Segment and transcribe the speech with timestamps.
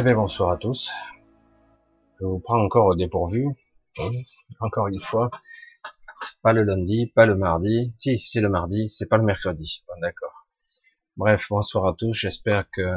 [0.00, 0.92] Eh bien bonsoir à tous.
[2.20, 3.48] Je vous prends encore au dépourvu.
[4.60, 5.28] Encore une fois.
[6.40, 7.92] Pas le lundi, pas le mardi.
[7.98, 9.82] Si, c'est le mardi, c'est pas le mercredi.
[9.88, 10.46] Bon, D'accord.
[11.16, 12.12] Bref, bonsoir à tous.
[12.12, 12.96] J'espère que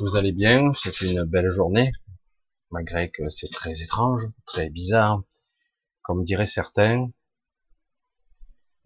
[0.00, 0.72] vous allez bien.
[0.72, 1.92] C'est une belle journée.
[2.72, 5.22] Malgré que c'est très étrange, très bizarre.
[6.02, 7.08] Comme diraient certains.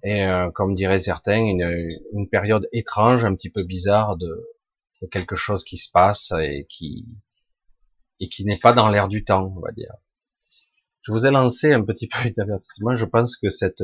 [0.03, 4.47] Et euh, comme diraient certains, une, période étrange, un petit peu bizarre de
[5.11, 7.07] quelque chose qui se passe et qui
[8.25, 9.93] et qui n'est pas dans l'air du temps, on va dire.
[11.03, 12.95] Je vous ai lancé un petit peu d'avertissement.
[12.95, 13.83] Je pense que cette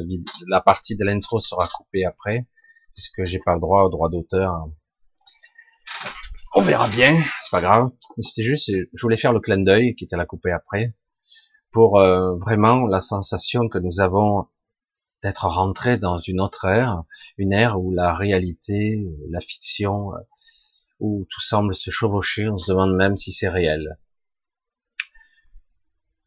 [0.49, 2.47] la partie de l'intro sera coupée après,
[2.95, 4.71] puisque j'ai pas le droit au droit d'auteur.
[6.55, 7.91] On verra bien, c'est pas grave.
[8.21, 10.95] C'était juste, je voulais faire le clin d'œil, qui était la couper après,
[11.71, 14.49] pour euh, vraiment la sensation que nous avons
[15.23, 17.05] d'être rentrés dans une autre ère,
[17.37, 20.13] une ère où la réalité, la fiction,
[20.99, 23.99] où tout semble se chevaucher, on se demande même si c'est réel.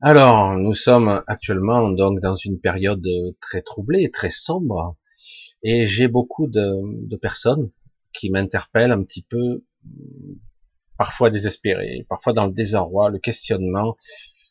[0.05, 3.07] Alors, nous sommes actuellement donc dans une période
[3.39, 4.97] très troublée, très sombre,
[5.63, 7.71] et j'ai beaucoup de, personnes
[8.11, 9.63] qui m'interpellent un petit peu,
[10.97, 13.95] parfois désespérées, parfois dans le désarroi, le questionnement,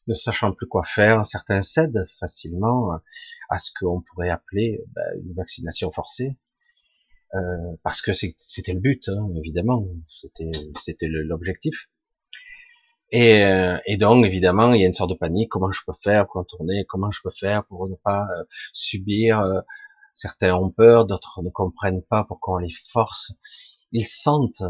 [0.07, 1.27] ne sachant plus quoi faire.
[1.27, 2.93] Certains cèdent facilement
[3.51, 6.39] à ce qu'on pourrait appeler ben, une vaccination forcée,
[7.35, 11.91] euh, parce que c'était le but, hein, évidemment, c'était l'objectif.
[13.13, 15.51] Et, euh, et, donc, évidemment, il y a une sorte de panique.
[15.51, 16.85] Comment je peux faire pour contourner?
[16.89, 19.45] Comment je peux faire pour ne pas euh, subir
[20.15, 23.33] Certains ont peur, d'autres ne comprennent pas pourquoi on les force.
[23.93, 24.63] Ils sentent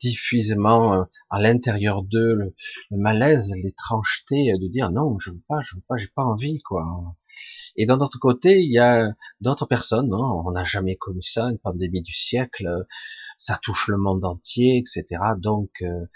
[0.00, 2.54] diffusément à l'intérieur d'eux le,
[2.90, 6.84] malaise, l'étrangeté de dire non, je veux pas, je veux pas, j'ai pas envie, quoi.
[7.76, 11.46] Et d'un autre côté, il y a d'autres personnes, non, on n'a jamais connu ça,
[11.46, 12.86] une pandémie du siècle,
[13.36, 15.04] ça touche le monde entier, etc.
[15.38, 16.06] Donc, euh,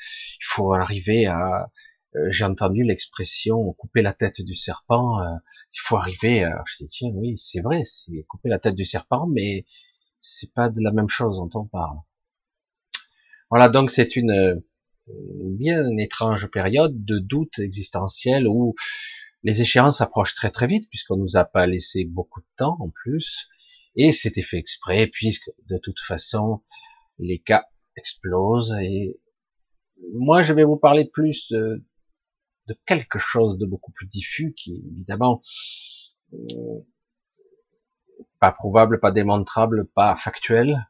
[0.41, 1.71] il faut arriver à,
[2.17, 5.21] euh, j'ai entendu l'expression couper la tête du serpent.
[5.21, 5.37] Euh,
[5.73, 6.45] il faut arriver.
[6.45, 9.67] À, je dis tiens, oui, c'est vrai, c'est couper la tête du serpent, mais
[10.21, 11.99] c'est pas de la même chose dont on parle.
[13.51, 14.63] Voilà, donc c'est une
[15.59, 18.75] bien étrange période de doute existentiel où
[19.43, 22.91] les échéances approchent très très vite puisqu'on nous a pas laissé beaucoup de temps en
[22.91, 23.49] plus
[23.97, 26.63] et c'était fait exprès puisque de toute façon
[27.21, 27.65] les cas
[27.97, 29.21] explosent et
[30.15, 31.85] moi je vais vous parler plus de,
[32.87, 35.43] quelque chose de beaucoup plus diffus qui évidemment
[36.33, 36.87] euh,
[38.41, 40.89] pas prouvable, pas démontrable, pas factuel,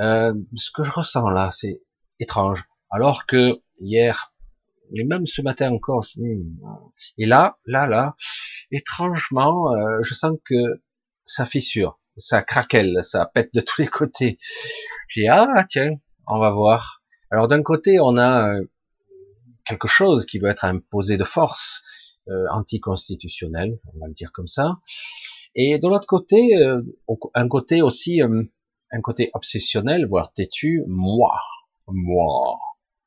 [0.00, 1.82] euh, ce que je ressens là, c'est
[2.18, 2.64] étrange.
[2.90, 4.34] Alors que hier,
[4.94, 6.04] et même ce matin encore,
[7.18, 8.16] et là, là, là,
[8.72, 10.82] étrangement, euh, je sens que
[11.24, 14.38] ça fissure, ça craquelle, ça pète de tous les côtés.
[15.08, 15.96] J'ai ah tiens,
[16.26, 17.02] on va voir.
[17.30, 18.64] Alors d'un côté, on a euh,
[19.64, 21.82] quelque chose qui veut être imposé de force,
[22.28, 24.78] euh, anticonstitutionnel, on va le dire comme ça.
[25.54, 26.56] Et de l'autre côté,
[27.34, 28.22] un côté aussi
[28.92, 31.38] un côté obsessionnel, voire têtu, moi,
[31.86, 32.58] moi,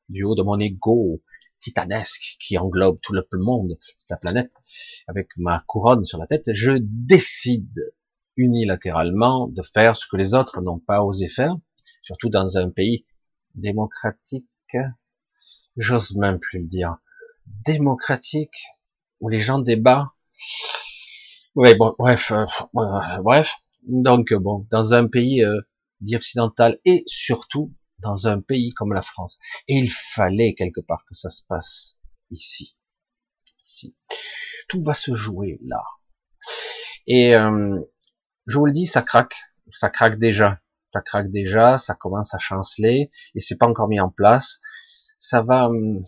[0.08, 1.22] du haut de mon ego
[1.60, 3.78] titanesque qui englobe tout le monde,
[4.10, 4.52] la planète,
[5.06, 7.94] avec ma couronne sur la tête, je décide
[8.36, 11.56] unilatéralement de faire ce que les autres n'ont pas osé faire,
[12.02, 13.06] surtout dans un pays
[13.54, 14.46] démocratique,
[15.76, 16.96] j'ose même plus le dire,
[17.66, 18.66] démocratique,
[19.20, 20.08] où les gens débattent.
[21.54, 22.46] Oui, bon, bref, euh,
[23.22, 23.54] bref.
[23.86, 25.60] Donc bon, dans un pays euh,
[26.12, 29.38] occidental et surtout dans un pays comme la France.
[29.68, 31.98] Et il fallait quelque part que ça se passe
[32.30, 32.76] ici.
[33.62, 33.96] ici.
[34.68, 35.82] Tout va se jouer là.
[37.06, 37.80] Et euh,
[38.46, 39.36] je vous le dis, ça craque,
[39.72, 40.60] ça craque déjà,
[40.92, 44.60] ça craque déjà, ça commence à chanceler et c'est pas encore mis en place.
[45.16, 46.04] Ça va, hum,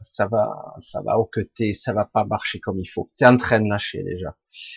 [0.00, 3.08] ça va, ça va côté, ça va pas marcher comme il faut.
[3.12, 4.36] C'est en train de lâcher déjà.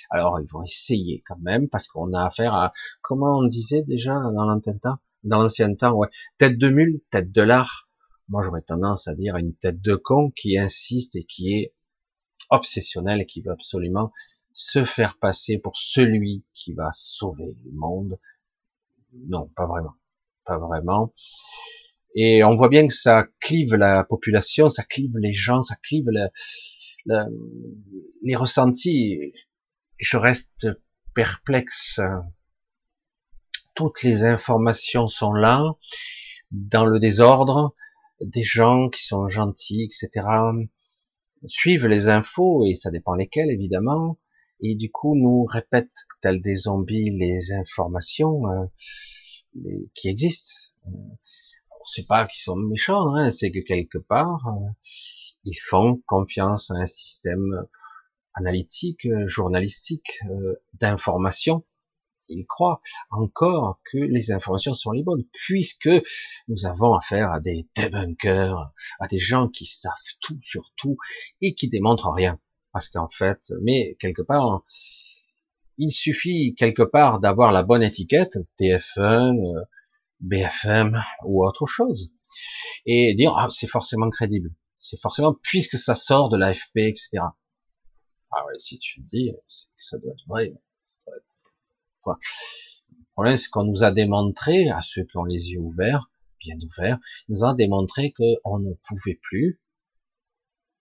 [0.10, 4.14] Alors ils vont essayer quand même parce qu'on a affaire à, comment on disait déjà
[4.14, 6.08] dans l'ancien temps, dans l'ancien temps, ouais,
[6.38, 7.90] tête de mule, tête de lard.
[8.30, 11.74] Moi j'aurais tendance à dire une tête de con qui insiste et qui est
[12.50, 14.12] obsessionnel et qui veut absolument
[14.58, 18.20] se faire passer pour celui qui va sauver le monde.
[19.28, 19.94] Non, pas vraiment.
[20.46, 21.14] Pas vraiment.
[22.16, 26.08] Et on voit bien que ça clive la population, ça clive les gens, ça clive
[27.06, 29.32] les ressentis.
[30.00, 30.68] Je reste
[31.14, 32.00] perplexe.
[33.76, 35.76] Toutes les informations sont là,
[36.50, 37.76] dans le désordre.
[38.22, 40.26] Des gens qui sont gentils, etc.,
[41.46, 44.18] suivent les infos, et ça dépend lesquels, évidemment,
[44.62, 48.66] et du coup nous répètent, tels des zombies, les informations euh,
[49.94, 50.54] qui existent
[51.88, 54.70] c'est pas qu'ils sont méchants, hein, c'est que quelque part, euh,
[55.46, 57.66] ils font confiance à un système
[58.34, 61.66] analytique, euh, journalistique, euh, d'information.
[62.30, 65.90] Ils croient encore que les informations sont les bonnes, puisque
[66.50, 70.98] nous avons affaire à des debunkers, à des gens qui savent tout sur tout
[71.40, 72.38] et qui démontrent rien.
[72.78, 74.64] Parce qu'en fait, mais quelque part,
[75.80, 79.66] il suffit quelque part d'avoir la bonne étiquette, TF1,
[80.20, 82.12] BFM ou autre chose,
[82.86, 87.18] et dire ah, c'est forcément crédible, c'est forcément puisque ça sort de l'AFP, etc.
[88.30, 89.32] Ah ouais, si tu le dis,
[89.80, 90.54] ça doit être vrai.
[92.06, 92.14] Le
[93.14, 97.00] problème, c'est qu'on nous a démontré, à ceux qui ont les yeux ouverts, bien ouverts,
[97.28, 99.60] nous a démontré qu'on ne pouvait plus,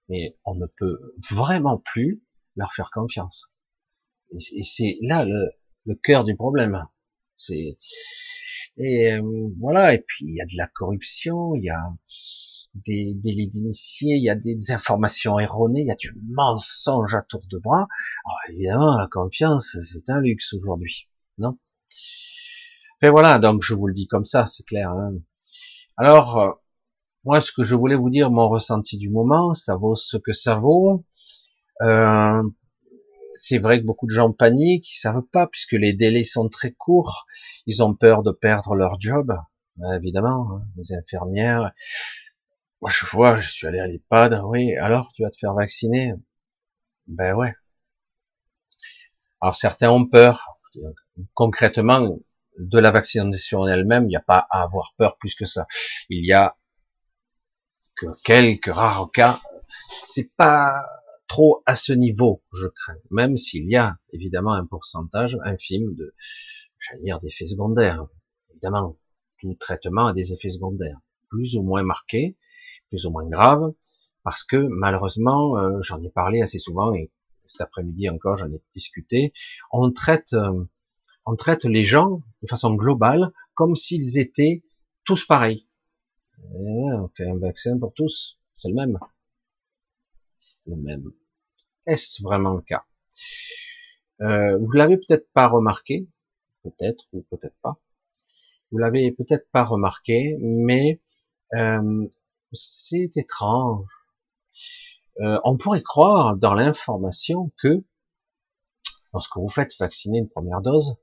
[0.09, 0.99] mais on ne peut
[1.31, 2.23] vraiment plus
[2.57, 3.53] leur faire confiance.
[4.33, 5.51] Et c'est là le,
[5.85, 6.87] le cœur du problème.
[7.37, 7.79] C'est
[8.79, 9.95] et euh, voilà.
[9.95, 11.83] Et puis il y a de la corruption, il y a
[12.87, 17.23] des délits d'initiés, il y a des informations erronées, il y a du mensonge à
[17.23, 17.87] tour de bras.
[18.25, 21.09] Alors évidemment, la confiance, c'est un luxe aujourd'hui,
[21.39, 21.59] non?
[23.03, 24.91] Mais voilà, donc je vous le dis comme ça, c'est clair.
[24.91, 25.15] Hein.
[25.97, 26.51] Alors, euh,
[27.27, 30.33] moi, ce que je voulais vous dire, mon ressenti du moment, ça vaut ce que
[30.33, 31.05] ça vaut.
[31.83, 32.41] Euh,
[33.35, 36.71] c'est vrai que beaucoup de gens paniquent, ils savent pas, puisque les délais sont très
[36.71, 37.27] courts,
[37.67, 39.37] ils ont peur de perdre leur job,
[39.95, 41.73] évidemment, hein, les infirmières.
[42.81, 46.15] Moi, je vois, je suis allé à l'EHPAD, oui, alors, tu vas te faire vacciner?
[47.09, 47.55] Ben ouais.
[49.41, 50.61] Alors, certains ont peur.
[51.35, 52.19] Concrètement,
[52.59, 55.67] de la vaccination elle-même, il n'y a pas à avoir peur plus que ça.
[56.09, 56.57] Il y a
[57.97, 59.41] que quelques rares cas.
[60.03, 60.85] C'est pas
[61.29, 66.15] trop à ce niveau, je crains, même s'il y a évidemment un pourcentage infime de,
[66.79, 68.07] j'allais dire, d'effets secondaires.
[68.51, 68.97] Évidemment,
[69.41, 70.99] tout traitement a des effets secondaires,
[71.29, 72.37] plus ou moins marqués,
[72.89, 73.73] plus ou moins graves,
[74.23, 77.11] parce que malheureusement, euh, j'en ai parlé assez souvent et
[77.45, 79.33] cet après-midi encore j'en ai discuté,
[79.71, 80.65] on traite, euh,
[81.25, 84.63] on traite les gens de façon globale comme s'ils étaient
[85.05, 85.66] tous pareils.
[86.55, 88.99] On fait un vaccin pour tous, c'est le même
[90.67, 91.13] le même.
[91.87, 92.85] Est-ce vraiment le cas?
[94.21, 96.09] Euh, Vous l'avez peut-être pas remarqué,
[96.63, 97.79] peut-être ou peut-être pas.
[98.71, 101.01] Vous l'avez peut-être pas remarqué, mais
[101.55, 102.09] euh,
[102.53, 103.87] c'est étrange.
[105.21, 107.85] Euh, on pourrait croire dans l'information que
[109.13, 110.97] lorsque vous faites vacciner une première dose,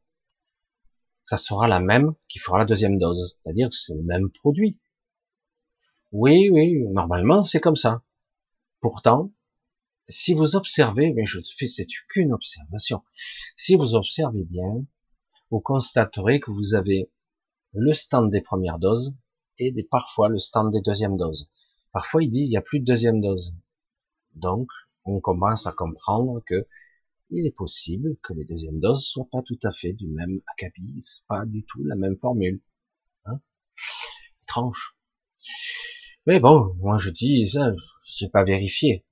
[1.23, 4.77] ça sera la même qui fera la deuxième dose, c'est-à-dire que c'est le même produit.
[6.13, 8.03] Oui, oui, normalement c'est comme ça.
[8.81, 9.33] Pourtant,
[10.07, 13.03] si vous observez, mais je fais c'est qu'une observation,
[13.55, 14.85] si vous observez bien,
[15.49, 17.09] vous constaterez que vous avez
[17.73, 19.15] le stand des premières doses
[19.57, 21.49] et parfois le stand des deuxièmes doses.
[21.91, 23.55] Parfois, il dit il n'y a plus de deuxième dose.
[24.35, 24.67] Donc,
[25.05, 26.67] on commence à comprendre que
[27.31, 30.93] il est possible que les deuxièmes doses soient pas tout à fait du même acabit,
[31.27, 32.61] pas du tout la même formule.
[33.25, 33.39] Hein
[34.43, 34.95] Étrange.
[36.25, 37.71] Mais bon, moi je dis ça,
[38.05, 39.05] j'ai pas vérifié.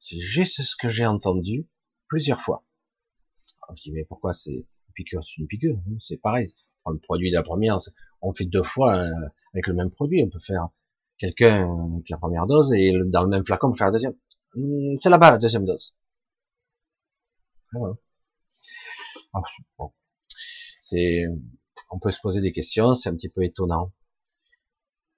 [0.00, 1.68] C'est juste ce que j'ai entendu
[2.08, 2.64] plusieurs fois.
[3.74, 5.22] je dis, mais pourquoi c'est une piqûre?
[5.24, 6.54] C'est une piqûre, hein, c'est pareil.
[6.84, 7.76] On le produit de la première,
[8.22, 10.22] on fait deux fois euh, avec le même produit.
[10.22, 10.68] On peut faire
[11.18, 14.14] quelqu'un avec la première dose et dans le même flacon, on peut faire la deuxième.
[14.56, 15.94] Hum, c'est là-bas la deuxième dose.
[19.34, 19.42] Ah,
[20.80, 21.24] c'est,
[21.90, 23.92] on peut se poser des questions, c'est un petit peu étonnant.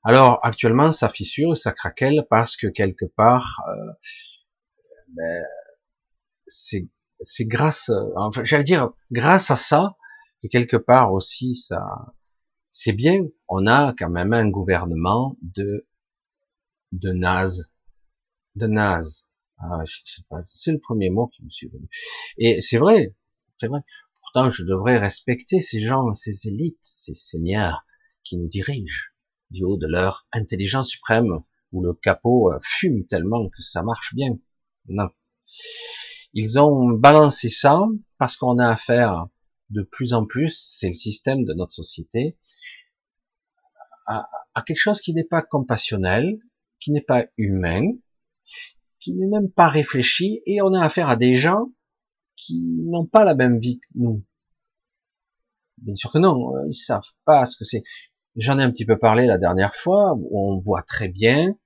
[0.09, 3.93] Alors actuellement, ça fissure, ça craquelle parce que quelque part, euh,
[5.09, 5.45] ben,
[6.47, 9.99] c'est grâce, enfin, j'allais dire, grâce à ça,
[10.43, 11.85] et quelque part aussi, ça,
[12.71, 15.87] c'est bien, on a quand même un gouvernement de,
[16.93, 17.71] de naze,
[18.55, 19.27] de naze.
[19.59, 19.83] Ah,
[20.55, 21.87] c'est le premier mot qui me suis venu.
[22.39, 23.15] Et c'est vrai,
[23.59, 23.81] c'est vrai.
[24.21, 27.85] Pourtant, je devrais respecter ces gens, ces élites, ces seigneurs
[28.25, 29.11] qui nous dirigent
[29.51, 31.41] du haut de leur intelligence suprême,
[31.73, 34.39] où le capot euh, fume tellement que ça marche bien.
[34.89, 35.09] Non.
[36.35, 37.81] Ils ont balancé ça
[38.19, 39.27] parce qu'on a affaire
[39.71, 42.39] de plus en plus, c'est le système de notre société,
[44.07, 44.27] à,
[44.67, 46.39] quelque chose qui n'est pas compassionnel,
[46.81, 47.83] qui n'est pas humain,
[48.99, 51.71] qui n'est même pas réfléchi, et on a affaire à des gens
[52.37, 54.25] qui n'ont pas la même vie que nous.
[55.77, 57.83] Bien sûr que non, ils savent pas ce que c'est.
[58.39, 61.57] J'en ai un petit peu parlé la dernière fois, où on voit très bien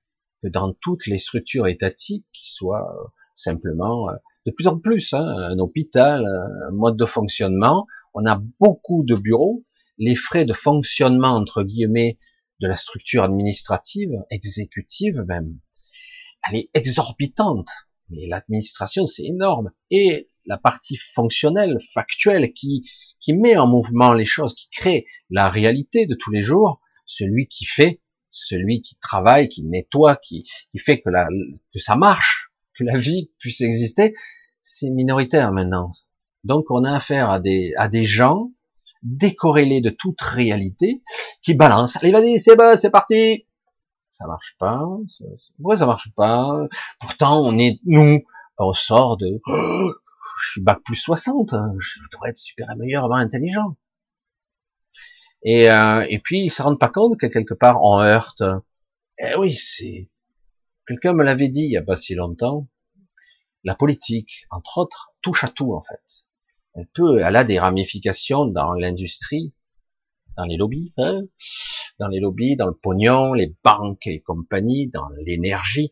[0.41, 4.13] que dans toutes les structures étatiques, qui soient simplement, euh,
[4.47, 9.15] de plus en plus, hein, un hôpital, un mode de fonctionnement, on a beaucoup de
[9.15, 9.63] bureaux,
[9.99, 12.17] les frais de fonctionnement, entre guillemets,
[12.59, 15.59] de la structure administrative, exécutive même,
[16.49, 17.69] elle est exorbitante.
[18.09, 19.71] Mais l'administration, c'est énorme.
[19.91, 25.49] Et la partie fonctionnelle, factuelle, qui, qui met en mouvement les choses, qui crée la
[25.49, 30.79] réalité de tous les jours, celui qui fait, celui qui travaille, qui nettoie, qui, qui
[30.79, 31.27] fait que, la,
[31.73, 34.13] que ça marche, que la vie puisse exister,
[34.61, 35.91] c'est minoritaire maintenant.
[36.43, 38.51] Donc on a affaire à des, à des gens
[39.03, 41.01] décorrélés de toute réalité
[41.41, 41.97] qui balancent.
[41.97, 43.45] Allez, vas-y, c'est bon, c'est parti.
[44.13, 44.79] Ça marche pas.
[45.55, 46.67] Pourquoi ça marche pas
[46.99, 48.21] Pourtant, on est, nous,
[48.59, 51.73] on sort de, je suis bac plus 60, hein.
[51.79, 53.75] je devrais être super meilleur, intelligent.
[55.41, 58.43] Et, euh, et puis ils se rendent pas compte que quelque part on heurte.
[59.17, 60.11] Eh oui, c'est
[60.87, 62.67] quelqu'un me l'avait dit il y a pas si longtemps.
[63.63, 66.27] La politique, entre autres, touche à tout en fait.
[66.75, 69.55] Elle peut, elle a des ramifications dans l'industrie,
[70.37, 71.23] dans les lobbies, hein
[71.99, 75.91] dans les lobbies, dans le pognon, les banques et compagnies, dans l'énergie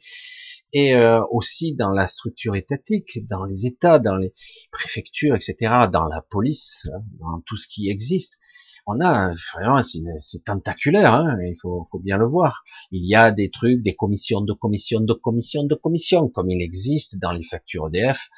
[0.74, 4.34] et euh, aussi dans la structure étatique, dans les États, dans les
[4.72, 5.56] préfectures, etc.,
[5.92, 8.40] dans la police, hein, dans tout ce qui existe.
[8.88, 12.64] On a vraiment, c'est tentaculaire, hein, il faut, faut, bien le voir.
[12.92, 16.62] Il y a des trucs, des commissions de commissions de commissions de commissions, comme il
[16.62, 18.30] existe dans les factures EDF,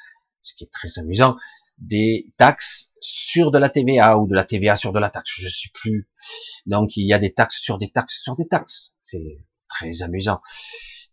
[0.42, 1.36] ce qui est très amusant,
[1.78, 5.44] des taxes sur de la TVA ou de la TVA sur de la taxe, je
[5.44, 6.08] ne sais plus.
[6.66, 9.38] Donc il y a des taxes sur des taxes sur des taxes, c'est
[9.68, 10.40] très amusant.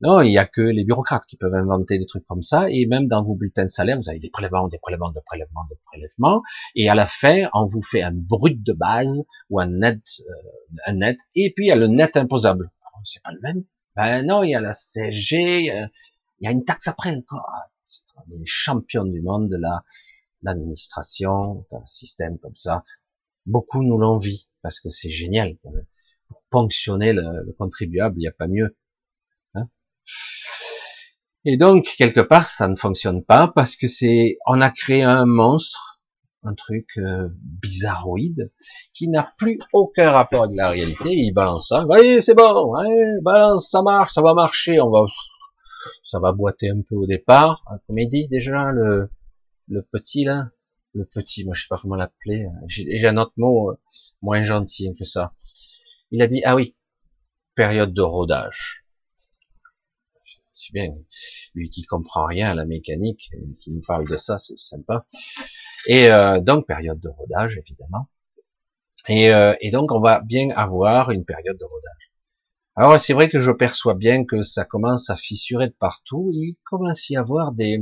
[0.01, 2.71] Non, il y a que les bureaucrates qui peuvent inventer des trucs comme ça.
[2.71, 5.65] Et même dans vos bulletins de salaire, vous avez des prélèvements, des prélèvements, de prélèvements,
[5.69, 6.41] de prélèvements.
[6.75, 10.33] Et à la fin, on vous fait un brut de base ou un net, euh,
[10.87, 11.19] un net.
[11.35, 12.71] Et puis il y a le net imposable.
[13.03, 13.63] C'est pas le même.
[13.95, 15.89] Ben non, il y a la CSG, il
[16.39, 17.47] y a une taxe après encore.
[17.85, 19.83] C'est les champions du monde de la
[20.43, 22.83] l'administration, d'un système comme ça.
[23.45, 25.57] Beaucoup nous l'envient parce que c'est génial.
[25.57, 28.75] Pour ponctionner le, le contribuable, il n'y a pas mieux.
[31.43, 35.25] Et donc, quelque part, ça ne fonctionne pas parce que c'est, on a créé un
[35.25, 35.99] monstre,
[36.43, 38.45] un truc euh, bizarroïde,
[38.93, 41.09] qui n'a plus aucun rapport avec la réalité.
[41.09, 41.85] Il balance ça.
[41.87, 42.73] Oui, c'est bon.
[43.23, 44.79] balance, ça marche, ça va marcher.
[44.81, 45.05] On va,
[46.03, 47.63] ça va boiter un peu au départ.
[47.87, 49.09] Comme il dit déjà le,
[49.71, 50.51] le petit là,
[50.93, 52.45] le petit, moi je sais pas comment l'appeler.
[52.67, 53.79] J'ai un autre mot euh,
[54.21, 55.33] moins gentil que ça.
[56.11, 56.75] Il a dit ah oui,
[57.55, 58.81] période de rodage
[60.61, 60.93] c'est bien.
[61.55, 65.05] Lui qui comprend rien à la mécanique, qui nous parle de ça, c'est sympa.
[65.87, 68.07] Et euh, donc période de rodage évidemment.
[69.07, 72.11] Et, euh, et, donc on va bien avoir une période de rodage.
[72.75, 76.29] Alors c'est vrai que je perçois bien que ça commence à fissurer de partout.
[76.33, 77.79] Il commence à y avoir des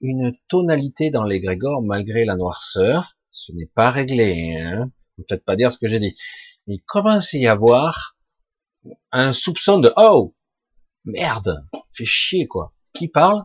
[0.00, 3.16] une tonalité dans l'égrégore malgré la noirceur.
[3.30, 4.56] Ce n'est pas réglé.
[4.58, 4.90] Hein
[5.28, 6.16] faites pas dire ce que j'ai dit.
[6.66, 8.16] Il commence à y avoir
[9.12, 10.34] un soupçon de oh
[11.04, 12.74] Merde, fait chier quoi.
[12.92, 13.44] Qui parle?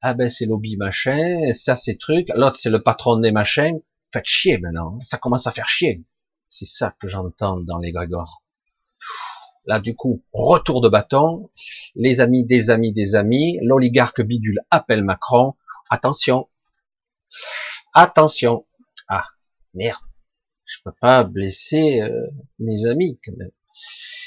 [0.00, 3.80] Ah ben c'est lobby machin, ça c'est truc, l'autre c'est le patron des machins.
[4.12, 6.04] Faites chier maintenant, ça commence à faire chier.
[6.48, 8.42] C'est ça que j'entends dans les Grégor.
[9.66, 11.50] Là du coup, retour de bâton,
[11.94, 15.54] les amis des amis des amis, l'oligarque bidule appelle Macron.
[15.90, 16.48] Attention,
[17.94, 18.66] attention.
[19.08, 19.26] Ah
[19.74, 20.02] merde,
[20.64, 22.26] je peux pas blesser euh,
[22.58, 23.50] mes amis quand même.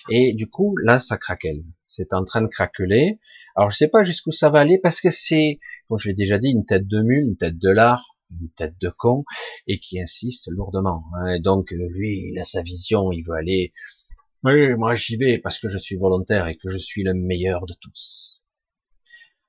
[0.09, 1.63] Et du coup, là, ça craquelle.
[1.85, 3.19] C'est en train de craqueler.
[3.55, 6.37] Alors, je sais pas jusqu'où ça va aller parce que c'est, comme je l'ai déjà
[6.37, 9.25] dit, une tête de mule, une tête de lard, une tête de con,
[9.67, 11.03] et qui insiste lourdement.
[11.15, 11.39] Hein.
[11.39, 13.73] donc, lui, il a sa vision, il veut aller.
[14.43, 17.65] Oui, moi, j'y vais parce que je suis volontaire et que je suis le meilleur
[17.65, 18.36] de tous.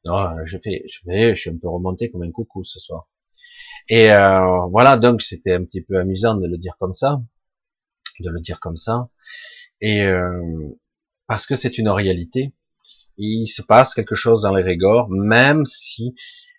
[0.05, 3.09] Non, je fais, je vais, je suis un peu remonté comme un coucou ce soir.
[3.89, 7.23] Et euh, voilà, donc c'était un petit peu amusant de le dire comme ça,
[8.21, 9.09] de le dire comme ça.
[9.81, 10.77] Et euh,
[11.27, 12.55] parce que c'est une réalité,
[13.17, 16.15] il se passe quelque chose dans les régors, même si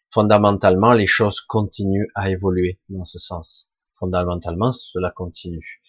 [0.09, 3.71] fondamentalement les choses continuent à évoluer dans ce sens.
[3.99, 5.81] Fondamentalement, cela continue.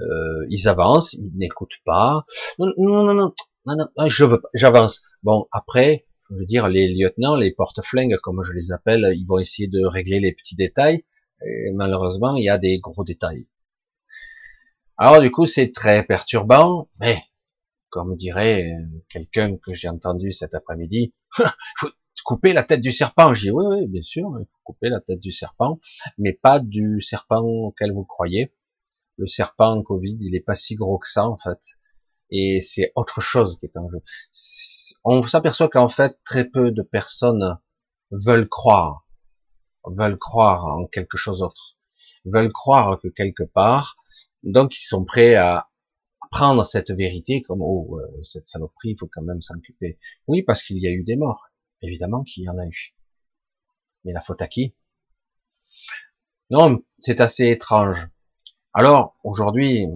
[0.00, 2.26] Euh, ils avancent, ils n'écoutent pas.
[2.58, 3.34] Non, non, non, non,
[3.66, 5.02] non, non, je veux, j'avance.
[5.22, 9.38] Bon, après, je veux dire, les lieutenants, les porte-flingues, comme je les appelle, ils vont
[9.38, 11.04] essayer de régler les petits détails.
[11.46, 13.46] Et malheureusement, il y a des gros détails.
[14.96, 17.22] Alors du coup, c'est très perturbant, mais
[17.90, 21.14] comme dirait euh, quelqu'un que j'ai entendu cet après-midi,
[21.76, 21.88] faut
[22.24, 23.34] couper la tête du serpent.
[23.34, 25.78] Je dis oui, oui, bien sûr, il faut couper la tête du serpent,
[26.18, 28.52] mais pas du serpent auquel vous croyez.
[29.16, 31.60] Le serpent Covid, il est pas si gros que ça en fait,
[32.30, 34.02] et c'est autre chose qui est en jeu.
[35.04, 37.58] On s'aperçoit qu'en fait, très peu de personnes
[38.10, 39.06] veulent croire,
[39.84, 41.76] veulent croire en quelque chose d'autre,
[42.24, 43.96] veulent croire que quelque part,
[44.42, 45.70] donc ils sont prêts à
[46.30, 49.98] prendre cette vérité comme oh euh, cette saloperie, il faut quand même s'en occuper.
[50.26, 51.48] Oui, parce qu'il y a eu des morts,
[51.80, 52.94] évidemment qu'il y en a eu.
[54.04, 54.74] Mais la faute à qui?
[56.50, 58.08] Non, c'est assez étrange.
[58.72, 59.86] Alors aujourd'hui,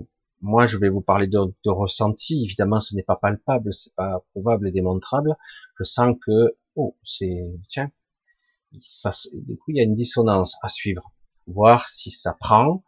[0.41, 2.45] moi je vais vous parler de, ressenti.
[2.45, 5.37] Évidemment, ce n'est pas palpable, c'est pas prouvable et démontrable.
[5.79, 7.91] Je sens que oh c'est tiens,
[8.81, 11.13] ça, du coup il y a une dissonance à suivre,
[11.47, 12.83] voir si ça prend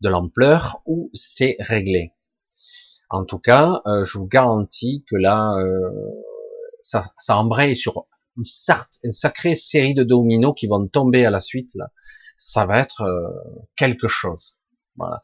[0.00, 2.12] de l'ampleur ou c'est réglé.
[3.10, 5.90] En tout cas, euh, je vous garantis que là, euh,
[6.82, 8.44] ça, ça embraye sur une,
[9.04, 11.74] une, sacrée série de dominos qui vont tomber à la suite.
[11.74, 11.92] Là.
[12.36, 13.28] Ça va être euh,
[13.76, 14.56] quelque chose.
[14.96, 15.22] Voilà.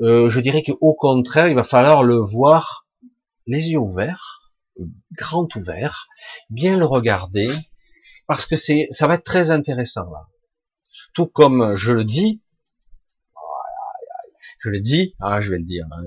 [0.00, 2.86] Je dirais qu'au contraire, il va falloir le voir
[3.46, 4.52] les yeux ouverts,
[5.12, 6.08] grand ouverts,
[6.48, 7.50] bien le regarder,
[8.26, 10.28] parce que c'est, ça va être très intéressant là.
[11.14, 12.40] Tout comme je le dis,
[14.60, 15.86] je le dis, ah, je vais le dire.
[15.90, 16.04] Hein.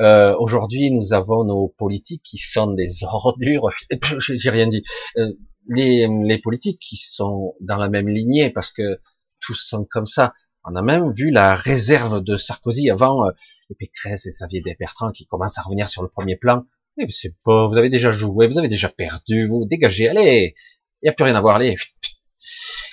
[0.00, 3.70] Euh, Aujourd'hui, nous avons nos politiques qui sont des ordures.
[4.18, 4.82] J'ai rien dit.
[5.16, 5.32] Euh,
[5.68, 9.00] les, les, politiques qui sont dans la même lignée, parce que
[9.40, 10.32] tous sont comme ça.
[10.68, 13.30] On a même vu la réserve de Sarkozy avant euh,
[13.70, 16.64] et Pécresse et Xavier Bertrand qui commencent à revenir sur le premier plan.
[16.96, 20.54] Mais c'est pas, vous avez déjà joué, vous avez déjà perdu, vous dégagez, allez,
[21.02, 21.76] il y a plus rien à voir, allez.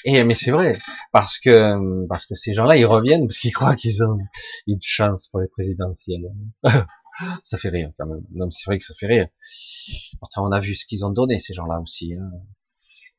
[0.05, 0.77] Et mais c'est vrai
[1.11, 4.17] parce que parce que ces gens-là ils reviennent parce qu'ils croient qu'ils ont
[4.67, 6.29] une chance pour les présidentielles.
[7.43, 8.23] ça fait rire quand même.
[8.33, 9.27] Non, c'est vrai que ça fait rire.
[10.19, 12.13] Pourtant on a vu ce qu'ils ont donné ces gens-là aussi.
[12.13, 12.29] Hein.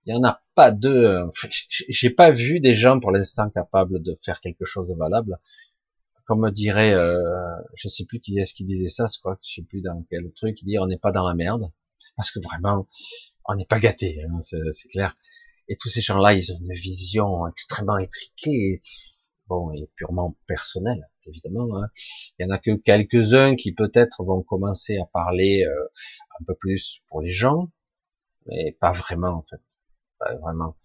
[0.06, 1.24] Il y en a pas deux.
[1.68, 5.38] J'ai pas vu des gens pour l'instant capables de faire quelque chose de valable.
[6.26, 7.20] Comme dirait, euh,
[7.74, 10.04] je sais plus qui est-ce qui disait ça, je crois que je sais plus dans
[10.08, 11.70] quel truc, il dit on n'est pas dans la merde
[12.16, 12.88] parce que vraiment
[13.46, 15.14] on n'est pas gâté, hein, c'est clair.
[15.68, 18.82] Et tous ces gens-là, ils ont une vision extrêmement étriquée,
[19.48, 21.76] bon, et purement personnelle, évidemment.
[21.76, 21.88] Hein.
[22.38, 25.84] Il y en a que quelques-uns qui peut-être vont commencer à parler euh,
[26.40, 27.70] un peu plus pour les gens,
[28.46, 29.62] mais pas vraiment en fait,
[30.42, 30.76] vraiment.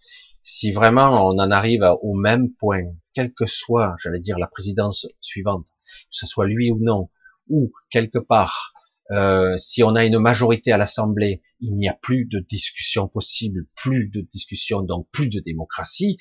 [0.42, 2.82] Si vraiment on en arrive au même point,
[3.14, 7.10] quelle que soit, j'allais dire, la présidence suivante, que ce soit lui ou non,
[7.48, 8.72] ou quelque part
[9.10, 13.66] euh, si on a une majorité à l'Assemblée, il n'y a plus de discussion possible,
[13.74, 16.16] plus de discussion, donc plus de démocratie.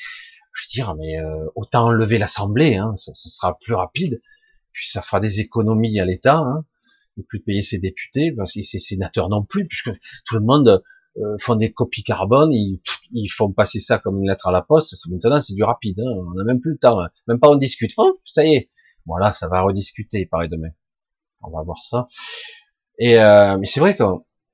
[0.53, 4.21] Je veux dire, mais euh, autant enlever l'Assemblée, hein, ça, sera plus rapide,
[4.71, 6.65] puis ça fera des économies à l'État, hein,
[7.17, 9.91] ne plus payer ses députés, parce que ses sénateurs non plus, puisque
[10.25, 10.83] tout le monde
[11.19, 14.61] euh, font des copies carbone, ils, ils, font passer ça comme une lettre à la
[14.61, 17.09] poste, maintenant c'est du rapide, hein, on n'a même plus le temps, hein.
[17.27, 18.69] même pas on discute, oh, ça y est,
[19.05, 20.69] voilà, ça va rediscuter, pareil demain.
[21.41, 22.07] On va voir ça.
[22.99, 24.03] Et euh, mais c'est vrai que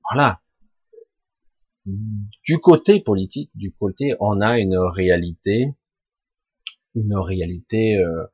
[0.08, 0.40] voilà,
[1.84, 5.74] du côté politique, du côté, on a une réalité,
[6.94, 7.96] une réalité.
[7.98, 8.26] Euh,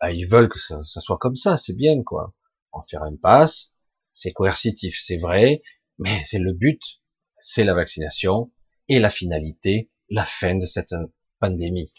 [0.00, 2.34] bah, ils veulent que ça, ça soit comme ça, c'est bien quoi.
[2.72, 3.74] En faire une passe,
[4.12, 5.62] c'est coercitif, c'est vrai,
[5.98, 7.01] mais c'est le but,
[7.42, 8.52] c'est la vaccination
[8.88, 10.94] et la finalité, la fin de cette
[11.40, 11.92] pandémie.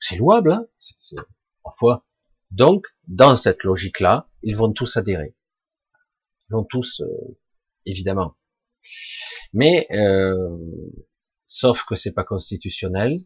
[0.00, 1.16] C'est louable, hein c'est,
[1.62, 2.04] parfois.
[2.50, 5.36] Donc, dans cette logique-là, ils vont tous adhérer.
[6.50, 7.38] Ils vont tous, euh,
[7.86, 8.36] évidemment.
[9.52, 10.58] Mais euh,
[11.46, 13.22] sauf que c'est pas constitutionnel,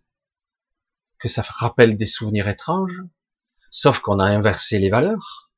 [1.19, 3.03] que ça rappelle des souvenirs étranges,
[3.71, 5.51] sauf qu'on a inversé les valeurs.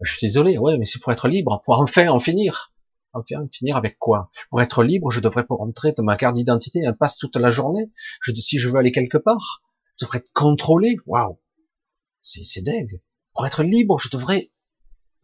[0.00, 2.69] Je suis désolé, ouais, mais c'est pour être libre, pour enfin en finir.
[3.12, 4.30] Enfin, en finir avec quoi?
[4.50, 7.90] Pour être libre, je devrais rentrer dans ma carte d'identité, un passe toute la journée.
[8.22, 9.62] Je, si je veux aller quelque part,
[9.98, 10.96] je devrais être contrôlé.
[11.06, 11.40] Waouh,
[12.22, 13.02] c'est c'est deg.
[13.34, 14.52] Pour être libre, je devrais.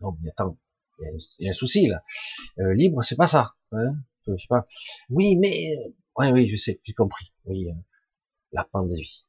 [0.00, 0.58] Non, mais attends,
[1.00, 2.02] il y a un souci là.
[2.58, 3.54] Euh, libre, c'est pas ça.
[3.72, 3.96] Hein?
[4.26, 4.66] Je sais pas.
[5.10, 7.32] Oui, mais euh, oui, oui, je sais, j'ai compris.
[7.44, 7.74] Oui, euh,
[8.52, 9.26] la pandémie.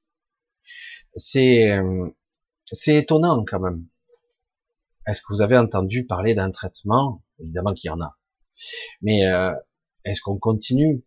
[1.15, 2.09] C'est euh,
[2.65, 3.87] c'est étonnant quand même.
[5.05, 7.23] Est-ce que vous avez entendu parler d'un traitement?
[7.39, 8.17] Évidemment qu'il y en a.
[9.01, 9.21] Mais
[10.05, 11.03] est-ce qu'on continue?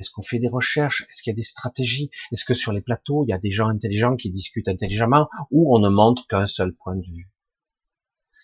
[0.00, 1.02] Est-ce qu'on fait des recherches?
[1.08, 2.10] Est-ce qu'il y a des stratégies?
[2.32, 5.74] Est-ce que sur les plateaux, il y a des gens intelligents qui discutent intelligemment ou
[5.74, 7.30] on ne montre qu'un seul point de vue?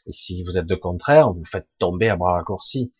[0.06, 2.92] Et si vous êtes de contraire, vous faites tomber à bras raccourcis.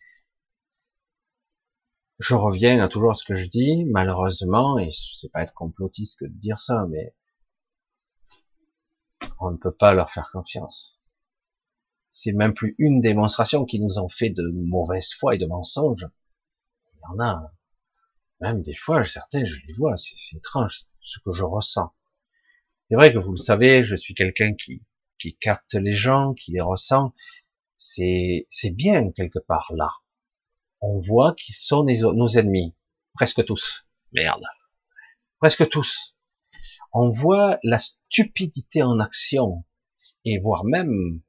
[2.19, 6.25] Je reviens à toujours ce que je dis, malheureusement, et c'est pas être complotiste que
[6.25, 7.15] de dire ça, mais
[9.39, 11.00] on ne peut pas leur faire confiance.
[12.11, 16.07] C'est même plus une démonstration qui nous ont fait de mauvaise foi et de mensonges.
[16.93, 17.53] Il y en a,
[18.41, 21.93] même des fois, certains, je les vois, c'est étrange ce que je ressens.
[22.89, 24.83] C'est vrai que vous le savez, je suis quelqu'un qui
[25.21, 27.13] qui capte les gens, qui les ressent,
[27.75, 29.91] c'est c'est bien quelque part là.
[30.81, 32.75] On voit qu'ils sont nos ennemis,
[33.13, 33.85] presque tous.
[34.13, 34.43] Merde,
[35.39, 36.15] presque tous.
[36.91, 39.63] On voit la stupidité en action
[40.25, 41.21] et voire même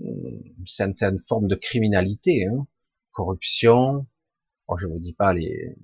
[0.00, 2.66] une certaine forme de criminalité, hein.
[3.12, 4.06] corruption.
[4.78, 5.76] je ne vous dis pas les,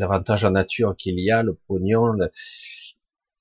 [0.00, 2.30] avantages en nature qu'il y a, le pognon, le,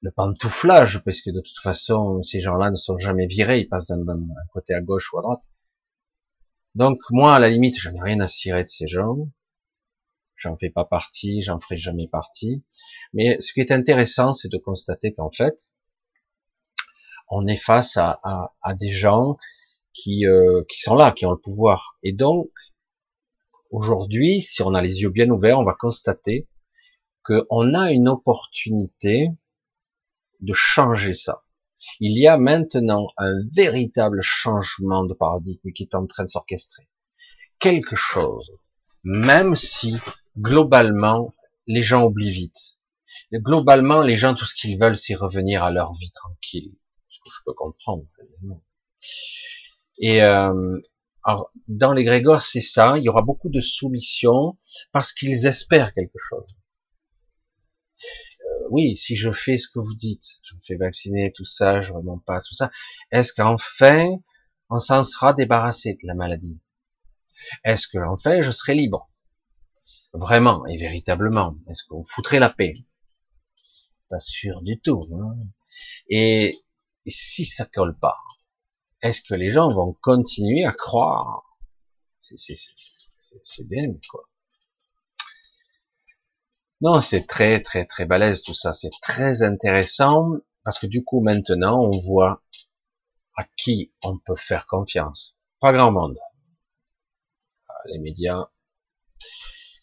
[0.01, 3.87] le pantouflage, parce que de toute façon, ces gens-là ne sont jamais virés, ils passent
[3.87, 4.05] d'un
[4.53, 5.43] côté à gauche ou à droite.
[6.75, 9.29] Donc moi, à la limite, je n'ai rien à cirer de ces gens.
[10.35, 12.63] J'en fais pas partie, j'en ferai jamais partie.
[13.13, 15.73] Mais ce qui est intéressant, c'est de constater qu'en fait,
[17.29, 18.21] on est face à,
[18.61, 19.37] à, des gens
[20.01, 21.97] qui, euh, qui sont là, qui ont le pouvoir.
[22.03, 22.49] Et donc,
[23.71, 26.47] aujourd'hui, si on a les yeux bien ouverts, on va constater
[27.23, 29.29] qu'on a une opportunité
[30.39, 31.43] de changer ça.
[31.99, 36.87] Il y a maintenant un véritable changement de paradigme qui est en train de s'orchestrer.
[37.59, 38.51] Quelque chose,
[39.03, 39.97] même si
[40.37, 41.31] globalement
[41.67, 42.77] les gens oublient vite.
[43.31, 46.73] Globalement, les gens, tout ce qu'ils veulent, c'est revenir à leur vie tranquille.
[47.09, 48.05] Ce que je peux comprendre.
[49.99, 50.79] Et euh,
[51.23, 52.97] alors, dans les Grégores, c'est ça.
[52.97, 54.57] Il y aura beaucoup de soumission
[54.91, 56.57] parce qu'ils espèrent quelque chose
[58.69, 61.91] oui, si je fais ce que vous dites, je me fais vacciner, tout ça, je
[61.91, 62.71] remonte pas, tout ça,
[63.11, 64.17] est-ce qu'enfin,
[64.69, 66.59] on s'en sera débarrassé de la maladie?
[67.63, 69.09] Est-ce que enfin, je serai libre?
[70.13, 72.73] Vraiment et véritablement Est-ce qu'on foutrait la paix?
[74.09, 75.07] Pas sûr du tout.
[75.13, 75.37] Hein
[76.09, 76.57] et,
[77.07, 78.17] si ça colle pas,
[79.01, 81.43] est-ce que les gens vont continuer à croire?
[82.21, 84.29] C'est dingue, quoi.
[86.81, 88.71] Non, c'est très très très balèze tout ça.
[88.71, 90.31] C'est très intéressant
[90.63, 92.41] parce que du coup maintenant on voit
[93.35, 95.37] à qui on peut faire confiance.
[95.59, 96.17] Pas grand monde.
[97.67, 98.49] Ah, les médias,